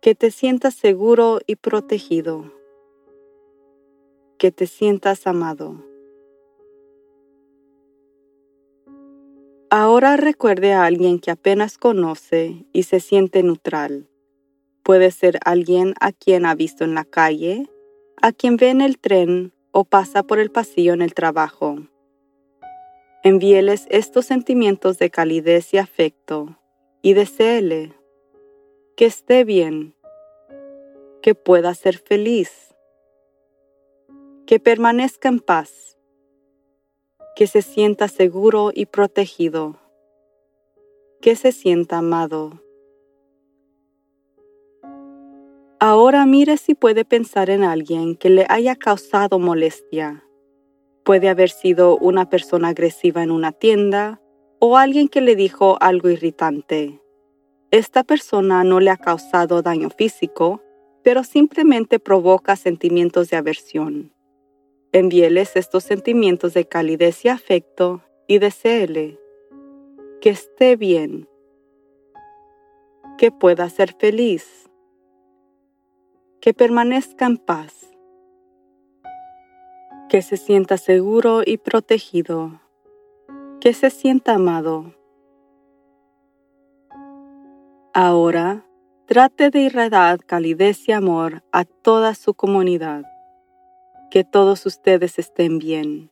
que 0.00 0.14
te 0.14 0.30
sientas 0.30 0.74
seguro 0.74 1.40
y 1.46 1.56
protegido, 1.56 2.50
que 4.38 4.52
te 4.52 4.66
sientas 4.66 5.26
amado. 5.26 5.87
Ahora 9.70 10.16
recuerde 10.16 10.72
a 10.72 10.86
alguien 10.86 11.18
que 11.18 11.30
apenas 11.30 11.76
conoce 11.76 12.64
y 12.72 12.84
se 12.84 13.00
siente 13.00 13.42
neutral. 13.42 14.08
Puede 14.82 15.10
ser 15.10 15.38
alguien 15.44 15.92
a 16.00 16.12
quien 16.12 16.46
ha 16.46 16.54
visto 16.54 16.84
en 16.84 16.94
la 16.94 17.04
calle, 17.04 17.68
a 18.22 18.32
quien 18.32 18.56
ve 18.56 18.70
en 18.70 18.80
el 18.80 18.98
tren 18.98 19.52
o 19.70 19.84
pasa 19.84 20.22
por 20.22 20.38
el 20.38 20.50
pasillo 20.50 20.94
en 20.94 21.02
el 21.02 21.12
trabajo. 21.12 21.76
Envíeles 23.22 23.86
estos 23.90 24.24
sentimientos 24.24 24.98
de 24.98 25.10
calidez 25.10 25.74
y 25.74 25.76
afecto 25.76 26.58
y 27.02 27.12
deséele 27.12 27.92
que 28.96 29.04
esté 29.04 29.44
bien, 29.44 29.94
que 31.20 31.34
pueda 31.34 31.74
ser 31.74 31.98
feliz, 31.98 32.74
que 34.46 34.60
permanezca 34.60 35.28
en 35.28 35.40
paz 35.40 35.97
que 37.38 37.46
se 37.46 37.62
sienta 37.62 38.08
seguro 38.08 38.72
y 38.74 38.86
protegido, 38.86 39.76
que 41.20 41.36
se 41.36 41.52
sienta 41.52 41.98
amado. 41.98 42.64
Ahora 45.78 46.26
mire 46.26 46.56
si 46.56 46.74
puede 46.74 47.04
pensar 47.04 47.48
en 47.48 47.62
alguien 47.62 48.16
que 48.16 48.28
le 48.28 48.44
haya 48.48 48.74
causado 48.74 49.38
molestia. 49.38 50.24
Puede 51.04 51.28
haber 51.28 51.50
sido 51.50 51.96
una 51.98 52.28
persona 52.28 52.70
agresiva 52.70 53.22
en 53.22 53.30
una 53.30 53.52
tienda 53.52 54.20
o 54.58 54.76
alguien 54.76 55.06
que 55.06 55.20
le 55.20 55.36
dijo 55.36 55.76
algo 55.80 56.08
irritante. 56.08 57.00
Esta 57.70 58.02
persona 58.02 58.64
no 58.64 58.80
le 58.80 58.90
ha 58.90 58.96
causado 58.96 59.62
daño 59.62 59.90
físico, 59.90 60.60
pero 61.04 61.22
simplemente 61.22 62.00
provoca 62.00 62.56
sentimientos 62.56 63.30
de 63.30 63.36
aversión. 63.36 64.17
Envíeles 64.92 65.54
estos 65.56 65.84
sentimientos 65.84 66.54
de 66.54 66.66
calidez 66.66 67.22
y 67.26 67.28
afecto 67.28 68.00
y 68.26 68.38
deséele 68.38 69.20
que 70.22 70.30
esté 70.30 70.76
bien, 70.76 71.28
que 73.18 73.30
pueda 73.30 73.68
ser 73.68 73.92
feliz, 73.92 74.70
que 76.40 76.54
permanezca 76.54 77.26
en 77.26 77.36
paz, 77.36 77.94
que 80.08 80.22
se 80.22 80.38
sienta 80.38 80.78
seguro 80.78 81.42
y 81.44 81.58
protegido, 81.58 82.62
que 83.60 83.74
se 83.74 83.90
sienta 83.90 84.36
amado. 84.36 84.94
Ahora, 87.92 88.64
trate 89.04 89.50
de 89.50 89.60
irradiar 89.60 90.24
calidez 90.24 90.88
y 90.88 90.92
amor 90.92 91.42
a 91.52 91.66
toda 91.66 92.14
su 92.14 92.32
comunidad 92.32 93.04
que 94.10 94.24
todos 94.24 94.64
ustedes 94.64 95.18
estén 95.18 95.58
bien, 95.58 96.10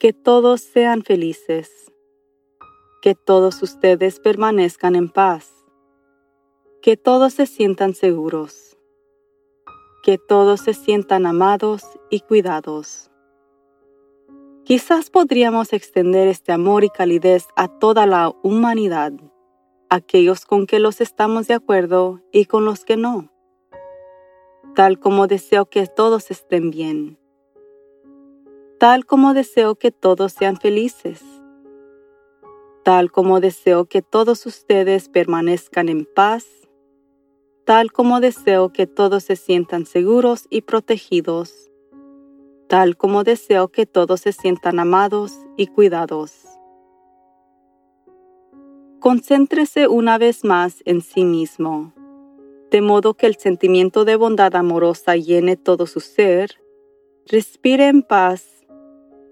que 0.00 0.12
todos 0.12 0.60
sean 0.60 1.02
felices, 1.02 1.70
que 3.00 3.14
todos 3.14 3.62
ustedes 3.62 4.18
permanezcan 4.18 4.96
en 4.96 5.08
paz, 5.08 5.52
que 6.82 6.96
todos 6.96 7.34
se 7.34 7.46
sientan 7.46 7.94
seguros, 7.94 8.76
que 10.02 10.18
todos 10.18 10.60
se 10.60 10.74
sientan 10.74 11.26
amados 11.26 11.84
y 12.10 12.20
cuidados. 12.20 13.08
Quizás 14.64 15.10
podríamos 15.10 15.72
extender 15.72 16.26
este 16.26 16.50
amor 16.50 16.82
y 16.82 16.90
calidez 16.90 17.46
a 17.54 17.68
toda 17.68 18.04
la 18.06 18.34
humanidad, 18.42 19.12
aquellos 19.90 20.44
con 20.44 20.66
que 20.66 20.80
los 20.80 21.00
estamos 21.00 21.46
de 21.46 21.54
acuerdo 21.54 22.20
y 22.32 22.46
con 22.46 22.64
los 22.64 22.84
que 22.84 22.96
no 22.96 23.30
tal 24.78 25.00
como 25.00 25.26
deseo 25.26 25.66
que 25.66 25.88
todos 25.88 26.30
estén 26.30 26.70
bien, 26.70 27.18
tal 28.78 29.06
como 29.06 29.34
deseo 29.34 29.74
que 29.74 29.90
todos 29.90 30.32
sean 30.32 30.56
felices, 30.56 31.20
tal 32.84 33.10
como 33.10 33.40
deseo 33.40 33.86
que 33.86 34.02
todos 34.02 34.46
ustedes 34.46 35.08
permanezcan 35.08 35.88
en 35.88 36.04
paz, 36.04 36.46
tal 37.64 37.90
como 37.90 38.20
deseo 38.20 38.72
que 38.72 38.86
todos 38.86 39.24
se 39.24 39.34
sientan 39.34 39.84
seguros 39.84 40.46
y 40.48 40.60
protegidos, 40.60 41.72
tal 42.68 42.96
como 42.96 43.24
deseo 43.24 43.66
que 43.66 43.84
todos 43.84 44.20
se 44.20 44.30
sientan 44.30 44.78
amados 44.78 45.32
y 45.56 45.66
cuidados. 45.66 46.44
Concéntrese 49.00 49.88
una 49.88 50.18
vez 50.18 50.44
más 50.44 50.82
en 50.84 51.00
sí 51.00 51.24
mismo 51.24 51.97
de 52.70 52.80
modo 52.80 53.14
que 53.14 53.26
el 53.26 53.36
sentimiento 53.36 54.04
de 54.04 54.16
bondad 54.16 54.54
amorosa 54.54 55.16
llene 55.16 55.56
todo 55.56 55.86
su 55.86 56.00
ser, 56.00 56.60
respire 57.26 57.88
en 57.88 58.02
paz, 58.02 58.46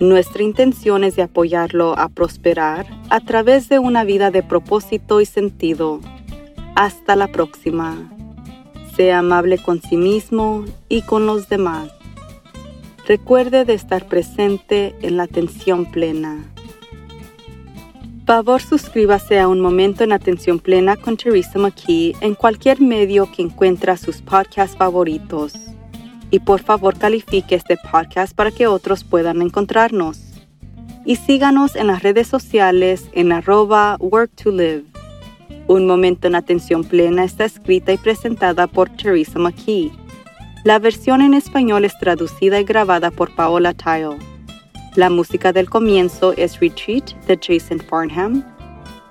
Nuestra 0.00 0.42
intención 0.42 1.04
es 1.04 1.14
de 1.14 1.22
apoyarlo 1.22 1.96
a 1.96 2.08
prosperar 2.08 2.84
a 3.10 3.20
través 3.20 3.68
de 3.68 3.78
una 3.78 4.02
vida 4.02 4.32
de 4.32 4.42
propósito 4.42 5.20
y 5.20 5.24
sentido. 5.24 6.00
Hasta 6.74 7.14
la 7.14 7.28
próxima. 7.28 8.10
Sea 8.96 9.20
amable 9.20 9.58
con 9.58 9.80
sí 9.80 9.96
mismo 9.96 10.64
y 10.88 11.02
con 11.02 11.26
los 11.26 11.48
demás. 11.48 11.92
Recuerde 13.06 13.64
de 13.64 13.74
estar 13.74 14.08
presente 14.08 14.96
en 15.00 15.16
la 15.16 15.22
atención 15.22 15.86
plena. 15.86 16.44
Favor 18.28 18.60
suscríbase 18.60 19.38
a 19.38 19.48
Un 19.48 19.58
Momento 19.58 20.04
en 20.04 20.12
Atención 20.12 20.58
Plena 20.58 20.96
con 20.96 21.16
Teresa 21.16 21.58
McKee 21.58 22.14
en 22.20 22.34
cualquier 22.34 22.78
medio 22.78 23.32
que 23.32 23.40
encuentra 23.40 23.96
sus 23.96 24.20
podcasts 24.20 24.76
favoritos 24.76 25.54
y 26.30 26.40
por 26.40 26.60
favor 26.60 26.98
califique 26.98 27.54
este 27.54 27.78
podcast 27.90 28.36
para 28.36 28.50
que 28.50 28.66
otros 28.66 29.02
puedan 29.02 29.40
encontrarnos. 29.40 30.20
Y 31.06 31.16
síganos 31.16 31.74
en 31.74 31.86
las 31.86 32.02
redes 32.02 32.26
sociales 32.26 33.08
en 33.14 33.32
arroba 33.32 33.96
work 33.98 34.32
to 34.34 34.50
live. 34.50 34.84
Un 35.66 35.86
momento 35.86 36.26
en 36.26 36.34
atención 36.34 36.84
plena 36.84 37.24
está 37.24 37.46
escrita 37.46 37.94
y 37.94 37.96
presentada 37.96 38.66
por 38.66 38.90
Teresa 38.90 39.38
McKee. 39.38 39.90
La 40.64 40.78
versión 40.78 41.22
en 41.22 41.32
español 41.32 41.86
es 41.86 41.98
traducida 41.98 42.60
y 42.60 42.64
grabada 42.64 43.10
por 43.10 43.34
Paola 43.34 43.72
Tile. 43.72 44.18
La 44.98 45.10
música 45.10 45.52
del 45.52 45.70
comienzo 45.70 46.34
es 46.36 46.58
Retreat 46.58 47.12
de 47.28 47.38
Jason 47.40 47.78
Farnham. 47.78 48.44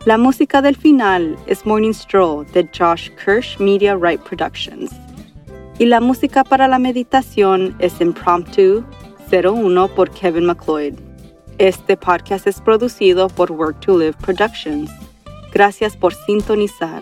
La 0.04 0.18
música 0.18 0.62
del 0.62 0.76
final 0.76 1.38
es 1.48 1.66
Morning 1.66 1.94
Stroll 1.94 2.46
de 2.48 2.70
Josh 2.78 3.10
Kirsch 3.12 3.58
Media 3.58 3.96
Right 3.96 4.20
Productions 4.20 4.92
y 5.80 5.86
la 5.86 6.02
música 6.02 6.44
para 6.44 6.68
la 6.68 6.78
meditación 6.78 7.74
es 7.80 8.02
Impromptu 8.02 8.84
01 9.32 9.88
por 9.96 10.12
Kevin 10.12 10.48
McLeod. 10.48 10.96
Este 11.58 11.96
podcast 11.96 12.48
es 12.48 12.60
producido 12.60 13.30
por 13.30 13.50
Work 13.54 13.80
to 13.80 13.98
Live 13.98 14.18
Productions. 14.22 14.92
Gracias 15.54 15.96
por 15.96 16.14
sintonizar. 16.14 17.02